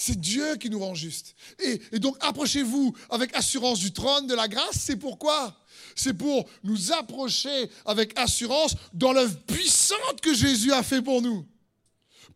C'est 0.00 0.18
Dieu 0.18 0.56
qui 0.56 0.70
nous 0.70 0.78
rend 0.78 0.94
justes. 0.94 1.34
Et, 1.58 1.80
et 1.90 1.98
donc 1.98 2.16
approchez-vous 2.20 2.96
avec 3.10 3.34
assurance 3.34 3.80
du 3.80 3.92
trône 3.92 4.28
de 4.28 4.34
la 4.34 4.46
grâce. 4.46 4.76
C'est 4.78 4.96
pourquoi? 4.96 5.56
C'est 5.96 6.14
pour 6.14 6.48
nous 6.62 6.92
approcher 6.92 7.68
avec 7.84 8.16
assurance 8.16 8.76
dans 8.94 9.12
l'œuvre 9.12 9.36
puissante 9.40 10.20
que 10.22 10.32
Jésus 10.32 10.72
a 10.72 10.84
fait 10.84 11.02
pour 11.02 11.20
nous. 11.20 11.44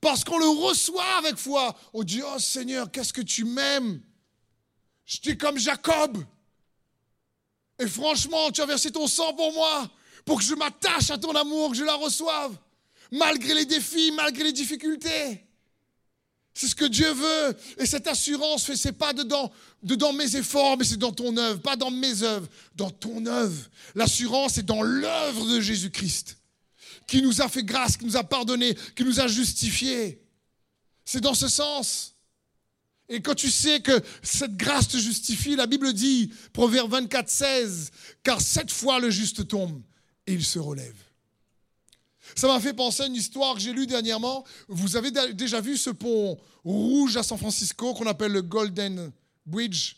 Parce 0.02 0.24
qu'on 0.24 0.36
le 0.36 0.48
reçoit 0.48 1.16
avec 1.18 1.36
foi. 1.36 1.76
On 1.94 2.02
dit, 2.02 2.22
oh 2.26 2.38
Seigneur, 2.40 2.90
qu'est-ce 2.90 3.12
que 3.12 3.22
tu 3.22 3.44
m'aimes? 3.44 4.00
J'étais 5.06 5.36
comme 5.36 5.56
Jacob. 5.56 6.18
Et 7.78 7.86
franchement, 7.86 8.50
tu 8.50 8.60
as 8.60 8.66
versé 8.66 8.90
ton 8.90 9.06
sang 9.06 9.32
pour 9.32 9.52
moi, 9.52 9.88
pour 10.24 10.38
que 10.38 10.44
je 10.44 10.56
m'attache 10.56 11.10
à 11.10 11.18
ton 11.18 11.32
amour, 11.36 11.70
que 11.70 11.76
je 11.76 11.84
la 11.84 11.94
reçoive, 11.94 12.52
malgré 13.12 13.54
les 13.54 13.64
défis, 13.64 14.10
malgré 14.10 14.42
les 14.42 14.52
difficultés. 14.52 15.46
C'est 16.52 16.66
ce 16.66 16.74
que 16.74 16.84
Dieu 16.84 17.12
veut. 17.12 17.56
Et 17.78 17.86
cette 17.86 18.08
assurance, 18.08 18.74
ce 18.74 18.88
n'est 18.88 18.92
pas 18.92 19.12
dedans, 19.12 19.52
dedans 19.84 20.12
mes 20.12 20.34
efforts, 20.34 20.78
mais 20.78 20.84
c'est 20.84 20.96
dans 20.96 21.12
ton 21.12 21.36
œuvre, 21.36 21.60
pas 21.60 21.76
dans 21.76 21.92
mes 21.92 22.24
œuvres, 22.24 22.48
dans 22.74 22.90
ton 22.90 23.24
œuvre. 23.26 23.70
L'assurance 23.94 24.58
est 24.58 24.64
dans 24.64 24.82
l'œuvre 24.82 25.46
de 25.46 25.60
Jésus-Christ 25.60 26.41
qui 27.06 27.22
nous 27.22 27.40
a 27.42 27.48
fait 27.48 27.64
grâce, 27.64 27.96
qui 27.96 28.04
nous 28.04 28.16
a 28.16 28.24
pardonné, 28.24 28.74
qui 28.96 29.04
nous 29.04 29.20
a 29.20 29.28
justifiés. 29.28 30.22
C'est 31.04 31.20
dans 31.20 31.34
ce 31.34 31.48
sens. 31.48 32.14
Et 33.08 33.20
quand 33.20 33.34
tu 33.34 33.50
sais 33.50 33.80
que 33.80 34.00
cette 34.22 34.56
grâce 34.56 34.88
te 34.88 34.96
justifie, 34.96 35.56
la 35.56 35.66
Bible 35.66 35.92
dit, 35.92 36.32
Proverbe 36.52 36.92
24, 36.92 37.28
16, 37.28 37.90
car 38.22 38.40
cette 38.40 38.70
fois 38.70 39.00
le 39.00 39.10
juste 39.10 39.46
tombe 39.48 39.82
et 40.26 40.32
il 40.32 40.44
se 40.44 40.58
relève. 40.58 40.96
Ça 42.34 42.46
m'a 42.46 42.60
fait 42.60 42.72
penser 42.72 43.02
à 43.02 43.06
une 43.06 43.16
histoire 43.16 43.54
que 43.54 43.60
j'ai 43.60 43.72
lue 43.72 43.86
dernièrement. 43.86 44.44
Vous 44.68 44.96
avez 44.96 45.10
déjà 45.34 45.60
vu 45.60 45.76
ce 45.76 45.90
pont 45.90 46.38
rouge 46.64 47.16
à 47.16 47.22
San 47.22 47.36
Francisco 47.36 47.92
qu'on 47.94 48.06
appelle 48.06 48.32
le 48.32 48.42
Golden 48.42 49.12
Bridge? 49.44 49.96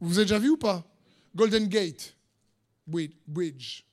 Vous 0.00 0.18
avez 0.18 0.24
déjà 0.24 0.38
vu 0.38 0.50
ou 0.50 0.56
pas? 0.58 0.84
Golden 1.34 1.68
Gate 1.68 2.14
Bridge. 2.86 3.85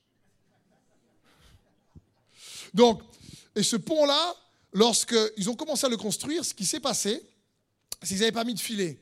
Donc, 2.74 3.02
et 3.54 3.62
ce 3.62 3.76
pont-là, 3.76 4.34
lorsqu'ils 4.72 5.48
ont 5.48 5.54
commencé 5.54 5.86
à 5.86 5.88
le 5.88 5.96
construire, 5.96 6.44
ce 6.44 6.52
qui 6.52 6.66
s'est 6.66 6.80
passé, 6.80 7.24
c'est 8.02 8.08
qu'ils 8.08 8.18
n'avaient 8.18 8.32
pas 8.32 8.44
mis 8.44 8.54
de 8.54 8.60
filet. 8.60 9.00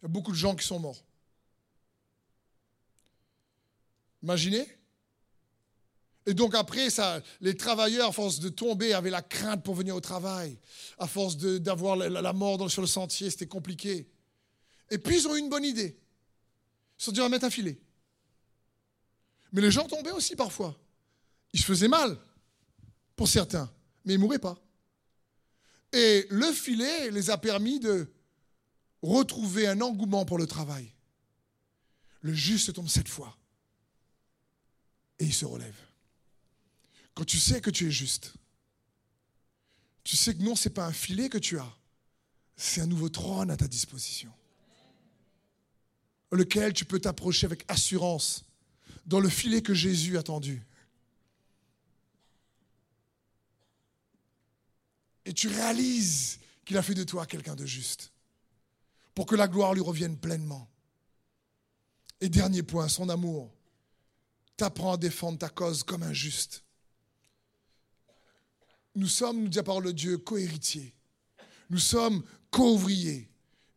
Il 0.00 0.04
y 0.04 0.06
a 0.06 0.08
beaucoup 0.08 0.30
de 0.30 0.36
gens 0.36 0.54
qui 0.54 0.64
sont 0.64 0.78
morts. 0.78 1.02
Imaginez 4.22 4.66
et 6.28 6.34
donc 6.34 6.54
après, 6.54 6.90
ça, 6.90 7.22
les 7.40 7.56
travailleurs, 7.56 8.10
à 8.10 8.12
force 8.12 8.38
de 8.38 8.50
tomber, 8.50 8.92
avaient 8.92 9.08
la 9.08 9.22
crainte 9.22 9.64
pour 9.64 9.74
venir 9.74 9.96
au 9.96 10.00
travail. 10.02 10.58
À 10.98 11.06
force 11.06 11.38
d'avoir 11.38 11.96
la, 11.96 12.32
mort 12.34 12.70
sur 12.70 12.82
le 12.82 12.86
sentier, 12.86 13.30
c'était 13.30 13.46
compliqué. 13.46 14.06
Et 14.90 14.98
puis 14.98 15.16
ils 15.16 15.26
ont 15.26 15.34
eu 15.34 15.38
une 15.38 15.48
bonne 15.48 15.64
idée. 15.64 15.96
Ils 15.96 17.00
se 17.00 17.06
sont 17.06 17.12
dit, 17.12 17.20
on 17.20 17.22
va 17.22 17.30
mettre 17.30 17.46
un 17.46 17.50
filet. 17.50 17.80
Mais 19.52 19.62
les 19.62 19.70
gens 19.70 19.88
tombaient 19.88 20.10
aussi 20.10 20.36
parfois. 20.36 20.78
Ils 21.54 21.60
se 21.60 21.64
faisaient 21.64 21.88
mal 21.88 22.18
pour 23.18 23.28
certains, 23.28 23.70
mais 24.04 24.14
ils 24.14 24.16
ne 24.16 24.22
mouraient 24.22 24.38
pas. 24.38 24.56
Et 25.92 26.26
le 26.30 26.52
filet 26.52 27.10
les 27.10 27.30
a 27.30 27.36
permis 27.36 27.80
de 27.80 28.10
retrouver 29.02 29.66
un 29.66 29.80
engouement 29.80 30.24
pour 30.24 30.38
le 30.38 30.46
travail. 30.46 30.94
Le 32.20 32.32
juste 32.32 32.72
tombe 32.72 32.88
cette 32.88 33.08
fois 33.08 33.36
et 35.18 35.24
il 35.24 35.34
se 35.34 35.44
relève. 35.44 35.76
Quand 37.14 37.24
tu 37.24 37.38
sais 37.38 37.60
que 37.60 37.70
tu 37.70 37.88
es 37.88 37.90
juste, 37.90 38.34
tu 40.04 40.16
sais 40.16 40.34
que 40.34 40.42
non, 40.42 40.54
ce 40.54 40.68
n'est 40.68 40.74
pas 40.74 40.86
un 40.86 40.92
filet 40.92 41.28
que 41.28 41.38
tu 41.38 41.58
as, 41.58 41.76
c'est 42.56 42.80
un 42.80 42.86
nouveau 42.86 43.08
trône 43.08 43.50
à 43.50 43.56
ta 43.56 43.66
disposition, 43.66 44.32
lequel 46.30 46.72
tu 46.72 46.84
peux 46.84 47.00
t'approcher 47.00 47.46
avec 47.46 47.64
assurance 47.66 48.44
dans 49.06 49.18
le 49.18 49.28
filet 49.28 49.62
que 49.62 49.74
Jésus 49.74 50.18
a 50.18 50.22
tendu. 50.22 50.62
Et 55.28 55.34
tu 55.34 55.48
réalises 55.48 56.40
qu'il 56.64 56.78
a 56.78 56.82
fait 56.82 56.94
de 56.94 57.04
toi 57.04 57.26
quelqu'un 57.26 57.54
de 57.54 57.66
juste, 57.66 58.12
pour 59.14 59.26
que 59.26 59.36
la 59.36 59.46
gloire 59.46 59.74
lui 59.74 59.82
revienne 59.82 60.16
pleinement. 60.16 60.70
Et 62.22 62.30
dernier 62.30 62.62
point, 62.62 62.88
son 62.88 63.10
amour 63.10 63.52
t'apprend 64.56 64.94
à 64.94 64.96
défendre 64.96 65.36
ta 65.36 65.50
cause 65.50 65.82
comme 65.82 66.02
un 66.02 66.14
juste. 66.14 66.64
Nous 68.94 69.06
sommes, 69.06 69.42
nous 69.42 69.48
dit 69.48 69.58
la 69.58 69.64
parole 69.64 69.84
de 69.84 69.92
Dieu, 69.92 70.16
co-héritiers. 70.16 70.94
Nous 71.68 71.78
sommes 71.78 72.24
co-ouvriers. 72.50 73.28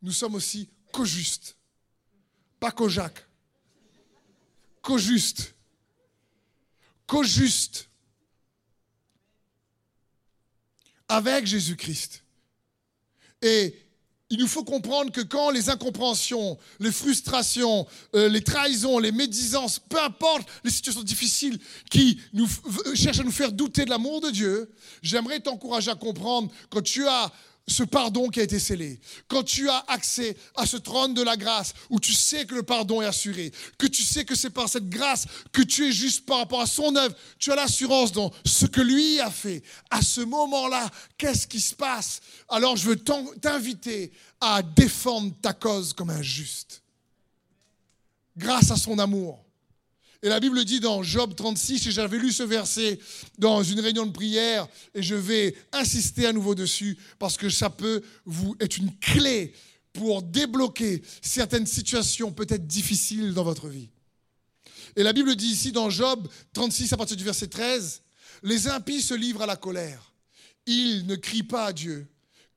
Nous 0.02 0.14
sommes 0.14 0.36
aussi 0.36 0.70
co-justes. 0.94 1.58
Pas 2.62 2.72
co-jacques. 2.72 3.28
Co-justes. 4.82 5.54
Co-justes. 7.08 7.90
Avec 11.12 11.46
Jésus-Christ. 11.46 12.24
Et 13.42 13.76
il 14.30 14.40
nous 14.40 14.48
faut 14.48 14.64
comprendre 14.64 15.12
que 15.12 15.20
quand 15.20 15.50
les 15.50 15.70
incompréhensions, 15.70 16.58
les 16.80 16.92
frustrations, 16.92 17.86
euh, 18.16 18.30
les 18.30 18.42
trahisons, 18.42 18.98
les 18.98 19.12
médisances, 19.12 19.78
peu 19.78 20.02
importe 20.02 20.48
les 20.64 20.72
situations 20.72 21.04
difficiles 21.04 21.60
qui 21.90 22.18
nous 22.32 22.48
cherchent 22.96 23.20
à 23.20 23.24
nous 23.24 23.32
faire 23.32 23.52
douter 23.52 23.84
de 23.84 23.90
l'amour 23.90 24.22
de 24.22 24.30
Dieu, 24.30 24.72
j'aimerais 25.02 25.42
t'encourager 25.42 25.92
à 25.92 25.96
comprendre 25.96 26.50
quand 26.70 26.82
tu 26.82 27.06
as 27.06 27.30
ce 27.72 27.84
pardon 27.84 28.30
qui 28.30 28.40
a 28.40 28.44
été 28.44 28.60
scellé, 28.60 29.00
quand 29.28 29.44
tu 29.44 29.70
as 29.70 29.84
accès 29.88 30.38
à 30.56 30.66
ce 30.66 30.78
trône 30.78 31.14
de 31.14 31.22
la 31.22 31.38
grâce, 31.38 31.74
où 31.90 32.00
tu 32.00 32.14
sais 32.14 32.46
que 32.46 32.56
le 32.56 32.64
pardon 32.64 33.02
est 33.02 33.06
assuré, 33.06 33.52
que 33.78 33.88
tu 33.88 34.04
sais 34.04 34.26
que 34.26 34.36
c'est 34.36 34.50
par 34.50 34.70
cette 34.70 34.90
grâce 34.90 35.26
que 35.52 35.62
tu 35.62 35.88
es 35.88 35.92
juste 35.92 36.26
par 36.26 36.38
rapport 36.38 36.62
à 36.62 36.68
son 36.68 36.96
œuvre, 36.96 37.16
tu 37.40 37.52
as 37.52 37.56
l'assurance 37.56 38.12
dans 38.12 38.32
ce 38.46 38.66
que 38.66 38.82
lui 38.82 39.20
a 39.20 39.32
fait. 39.32 39.64
À 39.90 40.02
ce 40.02 40.22
moment-là, 40.22 40.90
qu'est-ce 41.18 41.48
qui 41.48 41.62
se 41.62 41.74
passe? 41.74 42.22
Alors 42.50 42.76
je 42.76 42.86
veux 42.86 42.98
t'inviter 42.98 44.12
à 44.40 44.62
défendre 44.62 45.34
ta 45.42 45.54
cause 45.54 45.94
comme 45.94 46.10
un 46.10 46.22
juste. 46.22 46.84
Grâce 48.38 48.72
à 48.72 48.78
son 48.78 49.00
amour, 49.00 49.44
Et 50.24 50.30
la 50.30 50.40
Bible 50.40 50.64
dit 50.66 50.80
dans 50.80 51.02
Job 51.02 51.34
36, 51.36 51.88
et 51.88 51.92
j'avais 51.92 52.20
lu 52.20 52.32
ce 52.32 52.44
verset 52.44 53.00
dans 53.40 53.64
une 53.64 53.80
réunion 53.80 54.06
de 54.06 54.12
prière, 54.12 54.68
et 54.94 55.02
je 55.02 55.16
vais 55.16 55.56
insister 55.72 56.28
à 56.28 56.34
nouveau 56.34 56.54
dessus, 56.54 56.98
parce 57.18 57.38
que 57.38 57.50
ça 57.50 57.72
peut 57.72 58.04
vous 58.26 58.56
être 58.60 58.78
une 58.78 58.96
clé 59.00 59.54
pour 59.94 60.22
débloquer 60.22 61.02
certaines 61.22 61.66
situations 61.66 62.32
peut-être 62.32 62.68
difficiles 62.68 63.34
dans 63.34 63.44
votre 63.44 63.68
vie. 63.68 63.90
Et 64.96 65.04
la 65.04 65.14
Bible 65.14 65.36
dit 65.36 65.48
ici 65.48 65.72
dans 65.72 65.90
Job 65.90 66.28
36 66.54 66.94
à 66.94 66.98
partir 66.98 67.18
du 67.18 67.24
verset 67.24 67.48
13, 67.48 68.02
les 68.44 68.68
impies 68.68 69.02
se 69.02 69.14
livrent 69.14 69.42
à 69.42 69.48
la 69.48 69.56
colère. 69.56 70.14
Ils 70.66 71.06
ne 71.08 71.16
crient 71.16 71.44
pas 71.44 71.66
à 71.66 71.74
Dieu 71.74 72.08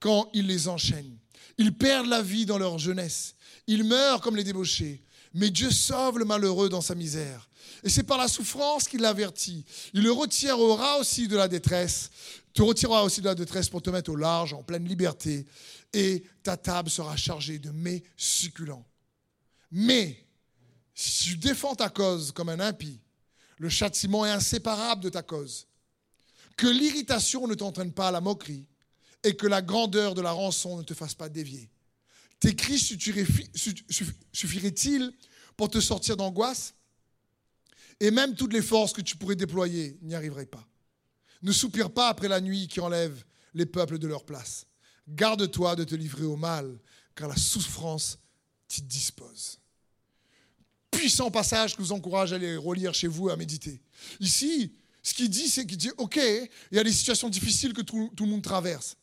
quand 0.00 0.28
il 0.34 0.46
les 0.46 0.68
enchaîne. 0.68 1.16
Ils 1.56 1.72
perdent 1.72 2.08
la 2.08 2.22
vie 2.22 2.46
dans 2.46 2.58
leur 2.58 2.78
jeunesse. 2.78 3.34
Ils 3.66 3.84
meurent 3.84 4.20
comme 4.20 4.36
les 4.36 4.44
débauchés. 4.44 5.02
Mais 5.34 5.50
Dieu 5.50 5.70
sauve 5.70 6.20
le 6.20 6.24
malheureux 6.24 6.68
dans 6.68 6.80
sa 6.80 6.94
misère. 6.94 7.48
Et 7.82 7.88
c'est 7.88 8.04
par 8.04 8.18
la 8.18 8.28
souffrance 8.28 8.88
qu'il 8.88 9.00
l'avertit. 9.00 9.64
Il 9.92 10.02
le 10.02 10.12
retirera 10.12 10.98
aussi 10.98 11.28
de 11.28 11.36
la 11.36 11.48
détresse, 11.48 12.10
te 12.54 12.62
retirera 12.62 13.04
aussi 13.04 13.20
de 13.20 13.26
la 13.26 13.34
détresse 13.34 13.68
pour 13.68 13.82
te 13.82 13.90
mettre 13.90 14.12
au 14.12 14.16
large, 14.16 14.54
en 14.54 14.62
pleine 14.62 14.86
liberté, 14.86 15.44
et 15.92 16.22
ta 16.42 16.56
table 16.56 16.88
sera 16.88 17.16
chargée 17.16 17.58
de 17.58 17.70
mets 17.70 18.02
succulents. 18.16 18.86
Mais 19.72 20.24
si 20.94 21.24
tu 21.24 21.36
défends 21.36 21.74
ta 21.74 21.88
cause 21.88 22.30
comme 22.30 22.48
un 22.48 22.60
impie, 22.60 23.00
le 23.58 23.68
châtiment 23.68 24.24
est 24.24 24.30
inséparable 24.30 25.02
de 25.02 25.08
ta 25.08 25.22
cause. 25.22 25.66
Que 26.56 26.68
l'irritation 26.68 27.48
ne 27.48 27.54
t'entraîne 27.54 27.92
pas 27.92 28.08
à 28.08 28.12
la 28.12 28.20
moquerie 28.20 28.68
et 29.24 29.34
que 29.34 29.48
la 29.48 29.62
grandeur 29.62 30.14
de 30.14 30.22
la 30.22 30.30
rançon 30.30 30.78
ne 30.78 30.82
te 30.84 30.94
fasse 30.94 31.14
pas 31.14 31.28
dévier. 31.28 31.68
Tes 32.44 32.54
cris 32.54 32.78
suffiraient-ils 32.78 35.12
pour 35.56 35.70
te 35.70 35.80
sortir 35.80 36.18
d'angoisse? 36.18 36.74
Et 38.00 38.10
même 38.10 38.34
toutes 38.34 38.52
les 38.52 38.60
forces 38.60 38.92
que 38.92 39.00
tu 39.00 39.16
pourrais 39.16 39.34
déployer 39.34 39.96
n'y 40.02 40.14
arriveraient 40.14 40.44
pas. 40.44 40.68
Ne 41.40 41.52
soupire 41.52 41.90
pas 41.90 42.10
après 42.10 42.28
la 42.28 42.42
nuit 42.42 42.68
qui 42.68 42.80
enlève 42.80 43.24
les 43.54 43.64
peuples 43.64 43.98
de 43.98 44.06
leur 44.06 44.26
place. 44.26 44.66
Garde-toi 45.08 45.74
de 45.74 45.84
te 45.84 45.94
livrer 45.94 46.24
au 46.24 46.36
mal, 46.36 46.78
car 47.14 47.28
la 47.28 47.36
souffrance 47.36 48.18
t'y 48.68 48.82
dispose. 48.82 49.58
Puissant 50.90 51.30
passage 51.30 51.74
que 51.74 51.82
je 51.82 51.88
vous 51.88 51.92
encourage 51.92 52.34
à 52.34 52.36
aller 52.36 52.58
relire 52.58 52.92
chez 52.92 53.08
vous, 53.08 53.30
à 53.30 53.36
méditer. 53.36 53.80
Ici, 54.20 54.74
ce 55.02 55.14
qu'il 55.14 55.30
dit, 55.30 55.48
c'est 55.48 55.64
qu'il 55.64 55.78
dit, 55.78 55.92
OK, 55.96 56.16
il 56.16 56.76
y 56.76 56.78
a 56.78 56.84
des 56.84 56.92
situations 56.92 57.30
difficiles 57.30 57.72
que 57.72 57.80
tout, 57.80 58.12
tout 58.14 58.26
le 58.26 58.32
monde 58.32 58.42
traverse. 58.42 58.98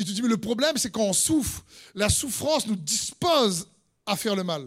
Et 0.00 0.04
tu 0.04 0.12
dis, 0.12 0.22
mais 0.22 0.28
le 0.28 0.38
problème, 0.38 0.78
c'est 0.78 0.90
quand 0.90 1.04
on 1.04 1.12
souffre, 1.12 1.62
la 1.94 2.08
souffrance 2.08 2.66
nous 2.66 2.74
dispose 2.74 3.68
à 4.06 4.16
faire 4.16 4.34
le 4.34 4.42
mal. 4.42 4.66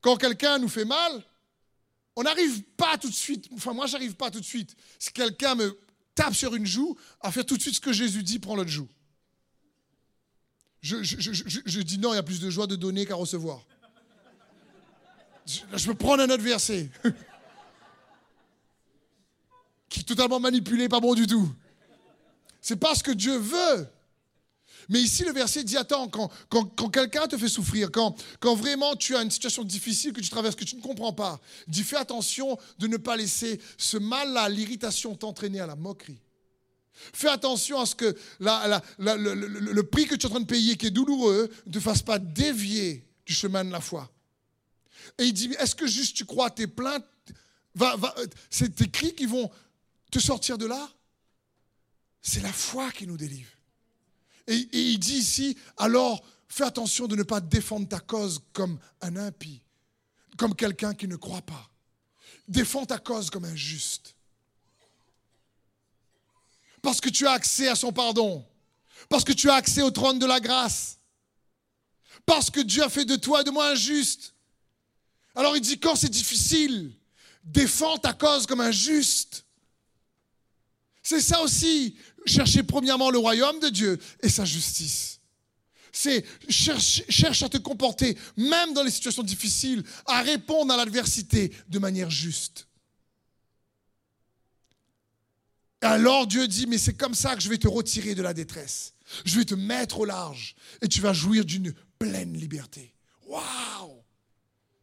Quand 0.00 0.16
quelqu'un 0.16 0.58
nous 0.58 0.68
fait 0.68 0.84
mal, 0.84 1.24
on 2.14 2.22
n'arrive 2.22 2.62
pas 2.76 2.96
tout 2.98 3.08
de 3.08 3.14
suite, 3.14 3.48
enfin 3.52 3.72
moi 3.72 3.88
j'arrive 3.88 4.14
pas 4.14 4.30
tout 4.30 4.38
de 4.38 4.44
suite, 4.44 4.76
si 5.00 5.12
quelqu'un 5.12 5.56
me 5.56 5.76
tape 6.14 6.34
sur 6.34 6.54
une 6.54 6.66
joue, 6.66 6.96
à 7.20 7.32
faire 7.32 7.44
tout 7.44 7.56
de 7.56 7.62
suite 7.62 7.74
ce 7.74 7.80
que 7.80 7.92
Jésus 7.92 8.22
dit, 8.22 8.38
prends 8.38 8.54
l'autre 8.54 8.70
joue. 8.70 8.88
Je, 10.80 11.02
je, 11.02 11.80
dis 11.80 11.98
non, 11.98 12.12
il 12.12 12.16
y 12.16 12.18
a 12.18 12.22
plus 12.22 12.38
de 12.38 12.50
joie 12.50 12.68
de 12.68 12.76
donner 12.76 13.06
qu'à 13.06 13.16
recevoir. 13.16 13.66
Je, 15.46 15.60
je 15.74 15.86
peux 15.86 15.96
prendre 15.96 16.22
un 16.22 16.30
autre 16.30 16.44
verset 16.44 16.90
qui 19.88 20.00
est 20.00 20.04
totalement 20.04 20.38
manipulé, 20.38 20.88
pas 20.88 21.00
bon 21.00 21.14
du 21.14 21.26
tout. 21.26 21.52
C'est 22.64 22.76
pas 22.76 22.94
ce 22.94 23.02
que 23.02 23.10
Dieu 23.10 23.36
veut. 23.36 23.86
Mais 24.88 24.98
ici, 24.98 25.22
le 25.22 25.32
verset 25.32 25.64
dit, 25.64 25.76
attends, 25.76 26.08
quand, 26.08 26.30
quand, 26.48 26.88
quelqu'un 26.88 27.26
te 27.26 27.36
fait 27.36 27.50
souffrir, 27.50 27.90
quand, 27.92 28.16
vraiment 28.54 28.96
tu 28.96 29.14
as 29.14 29.22
une 29.22 29.30
situation 29.30 29.64
difficile 29.64 30.14
que 30.14 30.22
tu 30.22 30.30
traverses, 30.30 30.56
que 30.56 30.64
tu 30.64 30.74
ne 30.76 30.80
comprends 30.80 31.12
pas, 31.12 31.38
dis, 31.68 31.82
fais 31.82 31.96
attention 31.96 32.58
de 32.78 32.86
ne 32.86 32.96
pas 32.96 33.16
laisser 33.16 33.60
ce 33.76 33.98
mal-là, 33.98 34.48
l'irritation 34.48 35.14
t'entraîner 35.14 35.60
à 35.60 35.66
la 35.66 35.76
moquerie. 35.76 36.22
Fais 37.12 37.28
attention 37.28 37.78
à 37.80 37.84
ce 37.84 37.94
que 37.94 38.16
le, 38.40 39.82
prix 39.82 40.06
que 40.06 40.14
tu 40.14 40.22
es 40.22 40.26
en 40.26 40.30
train 40.30 40.40
de 40.40 40.46
payer, 40.46 40.78
qui 40.78 40.86
est 40.86 40.90
douloureux, 40.90 41.50
ne 41.66 41.70
te 41.72 41.80
fasse 41.80 42.00
pas 42.00 42.18
dévier 42.18 43.06
du 43.26 43.34
chemin 43.34 43.62
de 43.62 43.72
la 43.72 43.82
foi. 43.82 44.10
Et 45.18 45.24
il 45.24 45.34
dit, 45.34 45.54
est-ce 45.58 45.74
que 45.74 45.86
juste 45.86 46.16
tu 46.16 46.24
crois 46.24 46.48
tes 46.48 46.66
plaintes, 46.66 47.04
va, 47.74 47.94
c'est 48.48 48.74
tes 48.74 48.88
cris 48.88 49.14
qui 49.14 49.26
vont 49.26 49.50
te 50.10 50.18
sortir 50.18 50.56
de 50.56 50.64
là? 50.64 50.88
C'est 52.26 52.40
la 52.40 52.52
foi 52.52 52.90
qui 52.90 53.06
nous 53.06 53.18
délivre. 53.18 53.50
Et, 54.46 54.66
il 54.72 54.98
dit 54.98 55.18
ici, 55.18 55.58
alors 55.76 56.24
fais 56.48 56.64
attention 56.64 57.06
de 57.06 57.16
ne 57.16 57.22
pas 57.22 57.40
défendre 57.40 57.86
ta 57.86 58.00
cause 58.00 58.40
comme 58.54 58.78
un 59.02 59.16
impie, 59.16 59.60
comme 60.38 60.54
quelqu'un 60.54 60.94
qui 60.94 61.06
ne 61.06 61.16
croit 61.16 61.42
pas. 61.42 61.70
Défends 62.48 62.86
ta 62.86 62.98
cause 62.98 63.28
comme 63.28 63.44
un 63.44 63.54
juste. 63.54 64.14
Parce 66.80 67.00
que 67.00 67.10
tu 67.10 67.26
as 67.26 67.32
accès 67.32 67.68
à 67.68 67.74
son 67.74 67.92
pardon. 67.92 68.44
Parce 69.10 69.24
que 69.24 69.32
tu 69.32 69.50
as 69.50 69.54
accès 69.54 69.82
au 69.82 69.90
trône 69.90 70.18
de 70.18 70.26
la 70.26 70.40
grâce. 70.40 70.98
Parce 72.24 72.48
que 72.48 72.60
Dieu 72.60 72.82
a 72.82 72.88
fait 72.88 73.04
de 73.04 73.16
toi 73.16 73.42
et 73.42 73.44
de 73.44 73.50
moi 73.50 73.68
un 73.70 73.74
juste. 73.74 74.34
Alors 75.34 75.56
il 75.56 75.60
dit, 75.60 75.78
quand 75.78 75.94
c'est 75.94 76.08
difficile, 76.08 76.94
défends 77.42 77.98
ta 77.98 78.14
cause 78.14 78.46
comme 78.46 78.60
un 78.62 78.70
juste. 78.70 79.44
C'est 81.06 81.20
ça 81.20 81.42
aussi, 81.42 81.96
chercher 82.26 82.62
premièrement 82.62 83.10
le 83.10 83.18
royaume 83.18 83.60
de 83.60 83.68
Dieu 83.68 83.98
et 84.22 84.28
sa 84.28 84.44
justice. 84.44 85.20
C'est 85.92 86.24
cherche, 86.48 87.42
à 87.42 87.48
te 87.48 87.56
comporter, 87.56 88.18
même 88.36 88.74
dans 88.74 88.82
les 88.82 88.90
situations 88.90 89.22
difficiles, 89.22 89.84
à 90.06 90.22
répondre 90.22 90.74
à 90.74 90.76
l'adversité 90.76 91.52
de 91.68 91.78
manière 91.78 92.10
juste. 92.10 92.66
Alors 95.80 96.26
Dieu 96.26 96.48
dit, 96.48 96.66
mais 96.66 96.78
c'est 96.78 96.94
comme 96.94 97.14
ça 97.14 97.36
que 97.36 97.42
je 97.42 97.48
vais 97.48 97.58
te 97.58 97.68
retirer 97.68 98.16
de 98.16 98.22
la 98.22 98.34
détresse. 98.34 98.94
Je 99.24 99.38
vais 99.38 99.44
te 99.44 99.54
mettre 99.54 100.00
au 100.00 100.04
large 100.04 100.56
et 100.82 100.88
tu 100.88 101.00
vas 101.00 101.12
jouir 101.12 101.44
d'une 101.44 101.72
pleine 101.98 102.36
liberté. 102.36 102.92
Waouh 103.26 104.02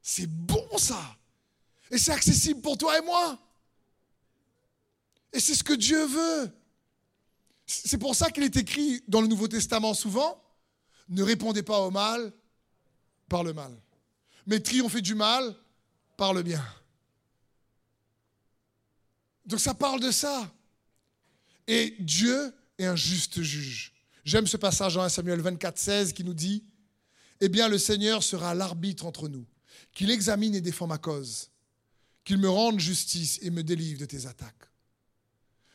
C'est 0.02 0.28
bon 0.28 0.78
ça 0.78 1.18
Et 1.90 1.98
c'est 1.98 2.12
accessible 2.12 2.62
pour 2.62 2.78
toi 2.78 2.98
et 2.98 3.02
moi. 3.02 3.38
Et 5.34 5.40
c'est 5.40 5.56
ce 5.56 5.64
que 5.64 5.74
Dieu 5.74 6.06
veut. 6.06 6.52
C'est 7.72 7.98
pour 7.98 8.16
ça 8.16 8.30
qu'il 8.32 8.44
est 8.44 8.58
écrit 8.58 9.02
dans 9.08 9.22
le 9.22 9.28
Nouveau 9.28 9.48
Testament 9.48 9.94
souvent, 9.94 10.44
ne 11.08 11.24
répondez 11.24 11.64
pas 11.64 11.80
au 11.80 11.92
mal 11.92 12.34
par 13.30 13.44
le 13.44 13.54
mal, 13.54 13.72
mais 14.46 14.60
triomphez 14.60 15.02
du 15.02 15.16
mal 15.16 15.56
par 16.18 16.34
le 16.34 16.44
bien. 16.44 16.64
Donc 19.46 19.60
ça 19.60 19.74
parle 19.74 20.02
de 20.02 20.12
ça. 20.12 20.54
Et 21.68 21.96
Dieu 22.00 22.54
est 22.78 22.86
un 22.86 22.96
juste 22.96 23.42
juge. 23.42 23.94
J'aime 24.26 24.48
ce 24.48 24.58
passage 24.58 24.96
dans 24.96 25.04
1 25.04 25.10
Samuel 25.10 25.40
24, 25.40 25.78
16 25.78 26.14
qui 26.14 26.24
nous 26.24 26.34
dit, 26.34 26.66
Eh 27.40 27.48
bien 27.48 27.70
le 27.70 27.78
Seigneur 27.78 28.22
sera 28.22 28.54
l'arbitre 28.54 29.06
entre 29.06 29.30
nous, 29.30 29.46
qu'il 29.94 30.12
examine 30.12 30.56
et 30.56 30.62
défend 30.62 30.88
ma 30.88 30.98
cause, 30.98 31.50
qu'il 32.26 32.38
me 32.38 32.50
rende 32.50 32.80
justice 32.80 33.40
et 33.42 33.50
me 33.50 33.64
délivre 33.64 34.00
de 34.00 34.06
tes 34.06 34.26
attaques. 34.26 34.71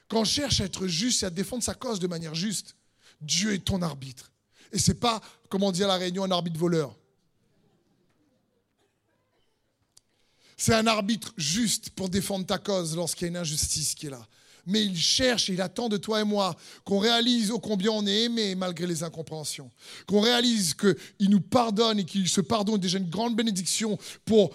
Quand 0.08 0.20
on 0.20 0.24
cherche 0.24 0.60
à 0.60 0.64
être 0.64 0.86
juste 0.86 1.22
et 1.22 1.26
à 1.26 1.30
défendre 1.30 1.62
sa 1.62 1.74
cause 1.74 1.98
de 1.98 2.06
manière 2.06 2.34
juste, 2.34 2.76
Dieu 3.20 3.54
est 3.54 3.64
ton 3.64 3.82
arbitre. 3.82 4.30
Et 4.72 4.78
ce 4.78 4.92
n'est 4.92 4.98
pas, 4.98 5.20
comme 5.48 5.62
on 5.62 5.72
dit 5.72 5.84
à 5.84 5.86
la 5.86 5.96
Réunion, 5.96 6.24
un 6.24 6.30
arbitre 6.30 6.58
voleur. 6.58 6.94
C'est 10.56 10.74
un 10.74 10.86
arbitre 10.86 11.32
juste 11.36 11.90
pour 11.90 12.08
défendre 12.08 12.46
ta 12.46 12.58
cause 12.58 12.96
lorsqu'il 12.96 13.26
y 13.26 13.28
a 13.28 13.28
une 13.28 13.36
injustice 13.36 13.94
qui 13.94 14.06
est 14.06 14.10
là 14.10 14.26
mais 14.66 14.84
il 14.84 14.96
cherche 14.96 15.48
et 15.48 15.54
il 15.54 15.60
attend 15.60 15.88
de 15.88 15.96
toi 15.96 16.20
et 16.20 16.24
moi 16.24 16.56
qu'on 16.84 16.98
réalise 16.98 17.50
au 17.50 17.58
combien 17.58 17.92
on 17.92 18.06
est 18.06 18.24
aimé 18.24 18.54
malgré 18.54 18.86
les 18.86 19.02
incompréhensions. 19.02 19.70
Qu'on 20.06 20.20
réalise 20.20 20.74
qu'il 20.74 21.30
nous 21.30 21.40
pardonne 21.40 22.00
et 22.00 22.04
qu'il 22.04 22.28
se 22.28 22.40
pardonne 22.40 22.78
déjà 22.78 22.98
une 22.98 23.08
grande 23.08 23.36
bénédiction 23.36 23.98
pour 24.24 24.50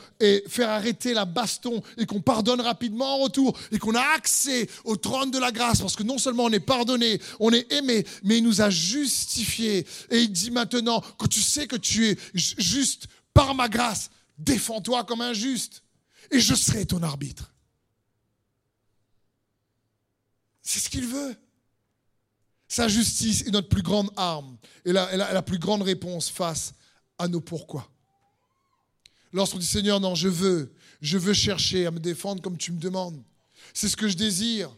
faire 0.47 0.69
arrêter 0.69 1.13
la 1.13 1.25
baston 1.25 1.81
et 1.97 2.05
qu'on 2.05 2.21
pardonne 2.21 2.61
rapidement 2.61 3.15
en 3.15 3.23
retour 3.23 3.57
et 3.71 3.79
qu'on 3.79 3.95
a 3.95 4.15
accès 4.15 4.67
au 4.83 4.95
trône 4.95 5.31
de 5.31 5.39
la 5.39 5.51
grâce 5.51 5.81
parce 5.81 5.95
que 5.95 6.03
non 6.03 6.17
seulement 6.17 6.45
on 6.45 6.51
est 6.51 6.59
pardonné, 6.59 7.21
on 7.39 7.51
est 7.51 7.71
aimé, 7.71 8.05
mais 8.23 8.37
il 8.37 8.43
nous 8.43 8.61
a 8.61 8.69
justifiés. 8.69 9.85
Et 10.09 10.19
il 10.19 10.31
dit 10.31 10.51
maintenant 10.51 11.01
que 11.17 11.27
tu 11.27 11.41
sais 11.41 11.67
que 11.67 11.77
tu 11.77 12.09
es 12.09 12.17
juste 12.35 13.07
par 13.33 13.55
ma 13.55 13.69
grâce, 13.69 14.09
défends-toi 14.37 15.03
comme 15.05 15.21
un 15.21 15.33
juste 15.33 15.83
et 16.31 16.39
je 16.39 16.55
serai 16.55 16.85
ton 16.85 17.03
arbitre. 17.03 17.51
C'est 20.71 20.79
ce 20.79 20.89
qu'il 20.89 21.05
veut. 21.05 21.35
Sa 22.69 22.87
justice 22.87 23.41
est 23.41 23.51
notre 23.51 23.67
plus 23.67 23.81
grande 23.81 24.09
arme 24.15 24.57
et 24.85 24.93
la, 24.93 25.33
la 25.33 25.41
plus 25.41 25.59
grande 25.59 25.81
réponse 25.81 26.29
face 26.29 26.73
à 27.17 27.27
nos 27.27 27.41
pourquoi. 27.41 27.91
Lorsqu'on 29.33 29.57
dit 29.57 29.65
Seigneur, 29.65 29.99
non, 29.99 30.15
je 30.15 30.29
veux, 30.29 30.73
je 31.01 31.17
veux 31.17 31.33
chercher 31.33 31.87
à 31.87 31.91
me 31.91 31.99
défendre 31.99 32.41
comme 32.41 32.57
tu 32.57 32.71
me 32.71 32.79
demandes. 32.79 33.21
C'est 33.73 33.89
ce 33.89 33.97
que 33.97 34.07
je 34.07 34.15
désire. 34.15 34.73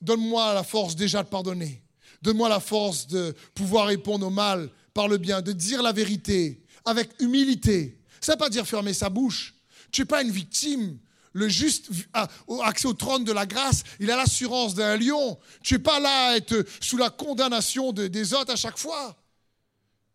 Donne-moi 0.00 0.52
la 0.52 0.64
force 0.64 0.96
déjà 0.96 1.22
de 1.22 1.28
pardonner. 1.28 1.80
Donne-moi 2.20 2.48
la 2.48 2.58
force 2.58 3.06
de 3.06 3.36
pouvoir 3.54 3.86
répondre 3.86 4.26
au 4.26 4.30
mal 4.30 4.68
par 4.94 5.06
le 5.06 5.16
bien, 5.16 5.42
de 5.42 5.52
dire 5.52 5.80
la 5.80 5.92
vérité 5.92 6.60
avec 6.84 7.08
humilité. 7.20 8.00
Ça 8.20 8.32
ne 8.32 8.34
veut 8.36 8.40
pas 8.40 8.50
dire 8.50 8.66
fermer 8.66 8.94
sa 8.94 9.08
bouche. 9.08 9.54
Tu 9.92 10.00
n'es 10.00 10.06
pas 10.06 10.22
une 10.22 10.32
victime. 10.32 10.98
Le 11.32 11.48
juste 11.48 11.90
a 12.12 12.28
accès 12.64 12.86
au 12.86 12.92
trône 12.92 13.24
de 13.24 13.32
la 13.32 13.46
grâce, 13.46 13.84
il 14.00 14.10
a 14.10 14.16
l'assurance 14.16 14.74
d'un 14.74 14.96
lion. 14.96 15.38
Tu 15.62 15.74
n'es 15.74 15.80
pas 15.80 15.98
là 15.98 16.30
à 16.30 16.36
être 16.36 16.64
sous 16.80 16.96
la 16.96 17.10
condamnation 17.10 17.92
des 17.92 18.34
autres 18.34 18.52
à 18.52 18.56
chaque 18.56 18.78
fois. 18.78 19.16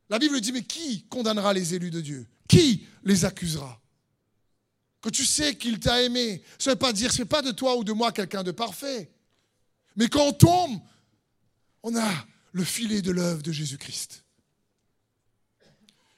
La 0.10 0.20
Bible 0.20 0.40
dit, 0.40 0.52
mais 0.52 0.64
qui 0.64 1.04
condamnera 1.08 1.54
les 1.54 1.74
élus 1.74 1.92
de 1.92 2.02
Dieu? 2.02 2.28
Qui 2.48 2.86
les 3.04 3.26
accusera? 3.26 3.82
Quand 5.02 5.10
tu 5.10 5.26
sais 5.26 5.56
qu'il 5.56 5.80
t'a 5.80 6.02
aimé, 6.04 6.44
ça 6.58 6.70
ne 6.70 6.76
veut 6.76 6.80
pas 6.80 6.94
dire, 6.94 7.12
ce 7.12 7.20
n'est 7.20 7.26
pas 7.26 7.42
de 7.42 7.52
toi 7.52 7.76
ou 7.78 7.84
de 7.84 7.92
moi 7.94 8.12
quelqu'un 8.12 8.44
de 8.44 8.52
parfait. 8.52 9.12
Mais 9.96 10.08
quand 10.08 10.28
on 10.28 10.34
tombe, 10.34 10.80
on 11.84 11.96
a 11.96 12.26
le 12.52 12.64
filet 12.64 13.02
de 13.02 13.12
l'œuvre 13.12 13.42
de 13.42 13.52
Jésus-Christ 13.52 14.24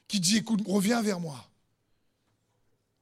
qui 0.07 0.19
dit, 0.19 0.37
écoute, 0.37 0.61
reviens 0.65 1.01
vers 1.01 1.19
moi. 1.19 1.48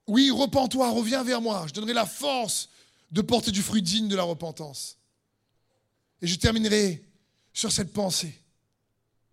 Oui, 0.08 0.30
repens-toi, 0.30 0.90
reviens 0.90 1.22
vers 1.22 1.42
moi. 1.42 1.66
Je 1.68 1.74
donnerai 1.74 1.92
la 1.92 2.06
force 2.06 2.70
de 3.12 3.20
porter 3.20 3.52
du 3.52 3.62
fruit 3.62 3.82
digne 3.82 4.08
de 4.08 4.16
la 4.16 4.22
repentance. 4.22 4.96
Et 6.22 6.26
je 6.26 6.34
terminerai 6.36 7.04
sur 7.52 7.70
cette 7.70 7.92
pensée. 7.92 8.34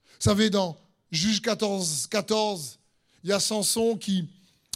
Vous 0.06 0.22
savez, 0.30 0.50
dans 0.50 0.78
Juge 1.12 1.42
14, 1.42 2.08
14, 2.08 2.78
il 3.24 3.30
y 3.30 3.34
a 3.34 3.40
Samson 3.40 3.96
qui 3.96 4.28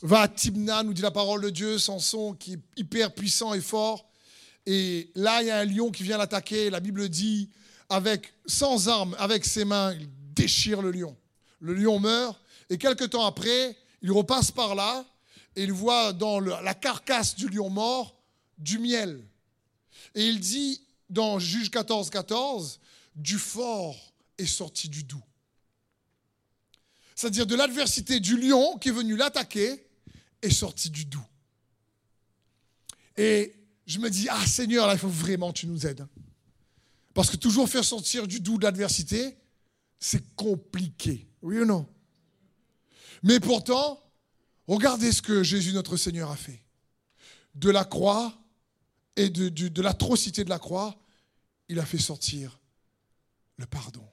va 0.02 0.22
à 0.22 0.28
Tibna, 0.30 0.84
nous 0.84 0.94
dit 0.94 1.02
la 1.02 1.12
parole 1.12 1.42
de 1.42 1.50
Dieu, 1.50 1.78
Samson 1.78 2.34
qui 2.34 2.54
est 2.54 2.60
hyper 2.78 3.14
puissant 3.14 3.54
et 3.54 3.62
fort. 3.62 4.10
Et 4.66 5.12
là, 5.16 5.42
il 5.42 5.48
y 5.48 5.52
a 5.52 5.58
un 5.58 5.66
lion 5.66 5.92
qui 5.92 6.04
vient 6.04 6.18
l'attaquer. 6.18 6.70
La 6.70 6.80
Bible 6.80 7.10
dit, 7.10 7.50
avec, 7.90 8.34
sans 8.46 8.88
armes, 8.88 9.18
avec 9.20 9.44
ses 9.44 9.66
mains, 9.66 9.94
il 9.94 10.08
déchire 10.34 10.82
le 10.82 10.92
lion. 10.92 11.18
Le 11.60 11.74
lion 11.74 12.00
meurt. 12.00 12.40
Et 12.70 12.78
quelque 12.78 13.04
temps 13.04 13.26
après, 13.26 13.76
il 14.02 14.14
repasse 14.14 14.52
par 14.52 14.76
là 14.76 15.06
et 15.60 15.64
il 15.64 15.74
voit 15.74 16.14
dans 16.14 16.40
la 16.40 16.74
carcasse 16.74 17.36
du 17.36 17.50
lion 17.50 17.70
mort 17.70 18.16
du 18.58 18.80
miel. 18.80 19.28
Et 20.16 20.26
il 20.26 20.40
dit 20.40 20.82
dans 21.10 21.38
Juge 21.38 21.70
14, 21.70 22.10
14, 22.10 22.80
du 23.14 23.38
fort 23.38 24.14
est 24.38 24.46
sorti 24.46 24.88
du 24.88 25.04
doux. 25.04 25.22
C'est-à-dire 27.14 27.46
de 27.46 27.56
l'adversité 27.56 28.22
du 28.22 28.40
lion 28.40 28.78
qui 28.78 28.88
est 28.88 28.94
venu 28.94 29.18
l'attaquer 29.18 29.86
est 30.42 30.50
sorti 30.50 30.90
du 30.90 31.04
doux. 31.04 31.28
Et 33.18 33.54
je 33.86 34.00
me 34.00 34.10
dis, 34.10 34.30
ah 34.30 34.48
Seigneur, 34.48 34.88
là, 34.88 34.94
il 34.94 35.00
faut 35.00 35.10
vraiment 35.10 35.52
que 35.52 35.60
tu 35.60 35.68
nous 35.68 35.86
aides. 35.86 36.08
Parce 37.14 37.30
que 37.30 37.36
toujours 37.36 37.68
faire 37.68 37.84
sortir 37.84 38.28
du 38.28 38.40
doux 38.40 38.58
de 38.60 38.64
l'adversité, 38.64 39.36
c'est 40.00 40.24
compliqué. 40.38 41.28
Oui 41.42 41.60
ou 41.60 41.66
non? 41.66 41.86
Mais 43.24 43.42
pourtant, 43.42 44.02
regardez 44.76 45.12
ce 45.12 45.22
que 45.22 45.44
Jésus 45.44 45.74
notre 45.74 45.98
Seigneur 45.98 46.30
a 46.32 46.36
fait. 46.36 46.64
De 47.56 47.70
la 47.70 47.84
croix 47.84 48.34
et 49.16 49.30
de, 49.30 49.82
l'atrocité 49.82 50.44
de 50.44 50.50
la 50.50 50.60
croix, 50.60 50.98
il 51.68 51.80
a 51.80 51.86
fait 51.86 51.98
sortir 51.98 52.60
le 53.58 53.66
pardon. 53.66 54.08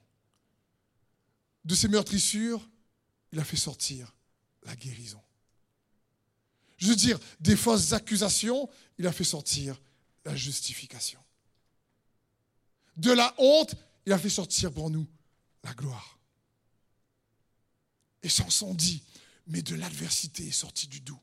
De 1.64 1.74
ses 1.74 1.88
meurtrissures, 1.88 2.68
il 3.32 3.38
a 3.38 3.44
fait 3.44 3.56
sortir 3.56 4.14
la 4.64 4.74
guérison. 4.74 5.20
Je 6.78 6.88
veux 6.88 6.96
dire, 6.96 7.18
des 7.40 7.56
fausses 7.56 7.92
accusations, 7.92 8.68
il 8.98 9.06
a 9.06 9.12
fait 9.12 9.24
sortir 9.24 9.80
la 10.24 10.34
justification. 10.34 11.20
De 12.96 13.12
la 13.12 13.34
honte, 13.38 13.74
il 14.06 14.12
a 14.12 14.18
fait 14.18 14.30
sortir 14.30 14.72
pour 14.72 14.90
nous 14.90 15.06
la 15.62 15.74
gloire. 15.74 16.18
Et 18.22 18.28
Samson 18.28 18.74
dit, 18.74 19.02
mais 19.46 19.62
de 19.62 19.74
l'adversité 19.74 20.46
est 20.48 20.52
sorti 20.52 20.86
du 20.86 21.00
doux. 21.00 21.18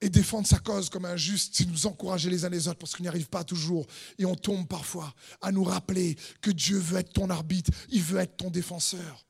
Et 0.00 0.10
défendre 0.10 0.48
sa 0.48 0.58
cause 0.58 0.90
comme 0.90 1.04
un 1.04 1.16
juste, 1.16 1.54
c'est 1.54 1.64
nous 1.64 1.86
encourager 1.86 2.28
les 2.28 2.44
uns 2.44 2.48
les 2.48 2.66
autres 2.66 2.78
parce 2.78 2.96
qu'on 2.96 3.04
n'y 3.04 3.08
arrive 3.08 3.28
pas 3.28 3.44
toujours. 3.44 3.86
Et 4.18 4.24
on 4.24 4.34
tombe 4.34 4.66
parfois 4.66 5.14
à 5.40 5.52
nous 5.52 5.62
rappeler 5.62 6.16
que 6.40 6.50
Dieu 6.50 6.78
veut 6.78 6.98
être 6.98 7.12
ton 7.12 7.30
arbitre, 7.30 7.70
il 7.88 8.02
veut 8.02 8.18
être 8.18 8.36
ton 8.36 8.50
défenseur. 8.50 9.26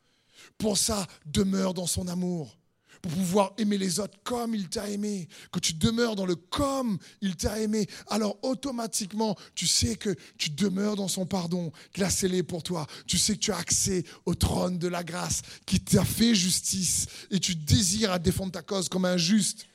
Pour 0.57 0.79
ça, 0.79 1.07
demeure 1.27 1.75
dans 1.75 1.87
son 1.87 2.09
amour 2.09 2.59
pour 3.03 3.11
pouvoir 3.11 3.53
aimer 3.59 3.79
les 3.79 3.99
autres 3.99 4.17
comme 4.23 4.55
il 4.55 4.69
t'a 4.69 4.89
aimé. 4.89 5.29
Que 5.51 5.59
tu 5.59 5.75
demeures 5.75 6.15
dans 6.15 6.25
le 6.25 6.37
comme 6.37 6.99
il 7.21 7.37
t'a 7.37 7.59
aimé, 7.61 7.89
alors 8.09 8.39
automatiquement, 8.43 9.37
tu 9.57 9.67
sais 9.67 9.97
que 9.97 10.15
tu 10.39 10.51
demeures 10.51 10.95
dans 10.95 11.09
son 11.09 11.27
pardon 11.27 11.73
qu'il 11.93 12.05
a 12.05 12.11
scellé 12.11 12.45
pour 12.45 12.63
toi. 12.63 12.87
Tu 13.07 13.19
sais 13.19 13.35
que 13.35 13.41
tu 13.41 13.53
as 13.53 13.57
accès 13.57 14.05
au 14.25 14.37
trône 14.37 14.79
de 14.79 14.87
la 14.87 15.03
grâce 15.03 15.43
qui 15.67 15.81
t'a 15.81 16.05
fait 16.05 16.35
justice 16.35 17.07
et 17.31 17.41
tu 17.41 17.57
désires 17.57 18.13
à 18.13 18.21
défendre 18.21 18.53
ta 18.53 18.63
cause 18.63 18.89
comme 18.89 19.05
un 19.05 19.17
juste 19.17 19.67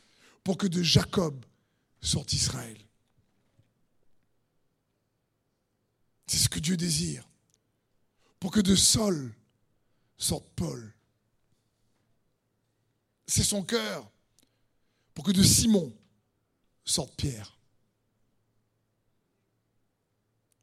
pour 0.44 0.58
que 0.58 0.68
de 0.68 0.82
Jacob 0.82 1.46
sorte 2.02 2.32
Israël. 2.32 2.78
C'est 6.28 6.38
ce 6.38 6.50
que 6.50 6.60
Dieu 6.60 6.78
désire. 6.78 7.28
Pour 8.40 8.52
que 8.52 8.62
de 8.62 8.76
Saul 8.76 9.34
sorte 10.18 10.48
Paul 10.56 10.94
c'est 13.28 13.44
son 13.44 13.64
cœur 13.64 14.10
pour 15.14 15.26
que 15.26 15.32
de 15.32 15.44
Simon 15.44 15.94
sorte 16.86 17.16
Pierre. 17.16 17.60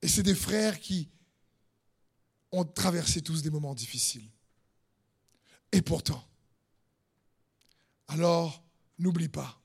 Et 0.02 0.08
c'est 0.08 0.22
des 0.22 0.34
frères 0.34 0.80
qui 0.80 1.10
ont 2.52 2.64
traversé 2.64 3.20
tous 3.20 3.42
des 3.42 3.50
moments 3.50 3.74
difficiles. 3.74 4.30
Et 5.72 5.82
pourtant, 5.82 6.24
alors 8.08 8.62
n'oublie 8.98 9.28
pas 9.28 9.60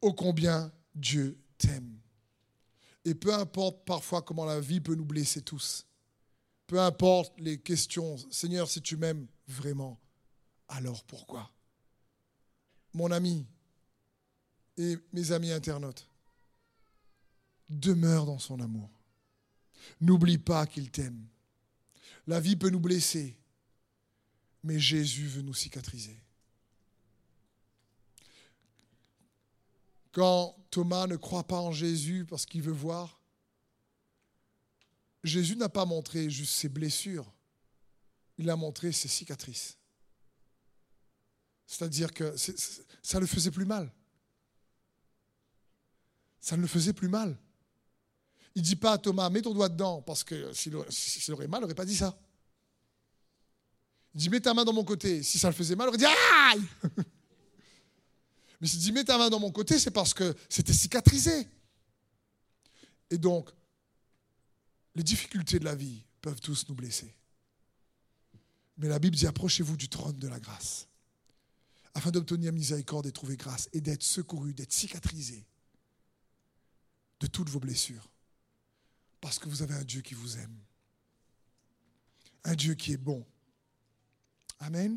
ô 0.00 0.12
combien 0.12 0.72
Dieu 0.94 1.38
t'aime. 1.58 1.98
Et 3.04 3.14
peu 3.14 3.34
importe 3.34 3.84
parfois 3.84 4.22
comment 4.22 4.44
la 4.44 4.60
vie 4.60 4.80
peut 4.80 4.94
nous 4.94 5.04
blesser 5.04 5.42
tous, 5.42 5.86
peu 6.66 6.80
importe 6.80 7.32
les 7.40 7.58
questions, 7.58 8.16
Seigneur, 8.30 8.68
si 8.68 8.82
tu 8.82 8.96
m'aimes 8.96 9.26
vraiment, 9.46 9.98
alors 10.68 11.04
pourquoi? 11.04 11.50
Mon 12.94 13.10
ami 13.10 13.46
et 14.76 14.96
mes 15.12 15.32
amis 15.32 15.50
internautes, 15.50 16.08
demeure 17.68 18.26
dans 18.26 18.38
son 18.38 18.60
amour. 18.60 18.90
N'oublie 20.00 20.38
pas 20.38 20.66
qu'il 20.66 20.90
t'aime. 20.90 21.26
La 22.26 22.40
vie 22.40 22.56
peut 22.56 22.70
nous 22.70 22.80
blesser, 22.80 23.36
mais 24.62 24.78
Jésus 24.78 25.26
veut 25.26 25.42
nous 25.42 25.54
cicatriser. 25.54 26.22
Quand 30.12 30.56
Thomas 30.70 31.06
ne 31.06 31.16
croit 31.16 31.46
pas 31.46 31.60
en 31.60 31.72
Jésus 31.72 32.26
parce 32.28 32.44
qu'il 32.44 32.62
veut 32.62 32.72
voir, 32.72 33.20
Jésus 35.24 35.56
n'a 35.56 35.68
pas 35.68 35.84
montré 35.84 36.30
juste 36.30 36.52
ses 36.52 36.68
blessures, 36.68 37.30
il 38.36 38.48
a 38.50 38.56
montré 38.56 38.92
ses 38.92 39.08
cicatrices. 39.08 39.77
C'est-à-dire 41.68 42.14
que 42.14 42.34
ça 43.02 43.20
le 43.20 43.26
faisait 43.26 43.50
plus 43.50 43.66
mal. 43.66 43.92
Ça 46.40 46.56
ne 46.56 46.62
le 46.62 46.66
faisait 46.66 46.94
plus 46.94 47.08
mal. 47.08 47.38
Il 48.54 48.62
ne 48.62 48.66
dit 48.66 48.76
pas 48.76 48.92
à 48.92 48.98
Thomas, 48.98 49.28
mets 49.28 49.42
ton 49.42 49.52
doigt 49.52 49.68
dedans, 49.68 50.00
parce 50.00 50.24
que 50.24 50.50
s'il 50.54 50.74
aurait 50.74 51.46
mal, 51.46 51.60
il 51.60 51.62
n'aurait 51.62 51.74
pas 51.74 51.84
dit 51.84 51.94
ça. 51.94 52.18
Il 54.14 54.20
dit, 54.20 54.30
mets 54.30 54.40
ta 54.40 54.54
main 54.54 54.64
dans 54.64 54.72
mon 54.72 54.82
côté. 54.82 55.22
Si 55.22 55.38
ça 55.38 55.48
le 55.48 55.54
faisait 55.54 55.76
mal, 55.76 55.84
il 55.84 55.88
aurait 55.90 55.98
dit, 55.98 56.06
aïe 56.06 56.62
Mais 58.60 58.66
s'il 58.66 58.80
dit, 58.80 58.90
mets 58.90 59.04
ta 59.04 59.18
main 59.18 59.28
dans 59.28 59.38
mon 59.38 59.52
côté, 59.52 59.78
c'est 59.78 59.90
parce 59.90 60.14
que 60.14 60.34
c'était 60.48 60.72
cicatrisé. 60.72 61.46
Et 63.10 63.18
donc, 63.18 63.50
les 64.94 65.02
difficultés 65.02 65.58
de 65.58 65.66
la 65.66 65.74
vie 65.74 66.02
peuvent 66.22 66.40
tous 66.40 66.66
nous 66.70 66.74
blesser. 66.74 67.14
Mais 68.78 68.88
la 68.88 68.98
Bible 68.98 69.14
dit, 69.14 69.26
approchez-vous 69.26 69.76
du 69.76 69.90
trône 69.90 70.18
de 70.18 70.28
la 70.28 70.40
grâce 70.40 70.87
afin 71.98 72.12
d'obtenir 72.12 72.52
miséricorde 72.52 73.06
et 73.06 73.12
trouver 73.12 73.36
grâce 73.36 73.68
et 73.72 73.80
d'être 73.80 74.04
secouru, 74.04 74.54
d'être 74.54 74.72
cicatrisé 74.72 75.44
de 77.18 77.26
toutes 77.26 77.48
vos 77.48 77.58
blessures. 77.58 78.08
Parce 79.20 79.40
que 79.40 79.48
vous 79.48 79.62
avez 79.62 79.74
un 79.74 79.82
Dieu 79.82 80.00
qui 80.00 80.14
vous 80.14 80.38
aime. 80.38 80.56
Un 82.44 82.54
Dieu 82.54 82.74
qui 82.74 82.92
est 82.92 82.96
bon. 82.96 83.26
Amen. 84.60 84.96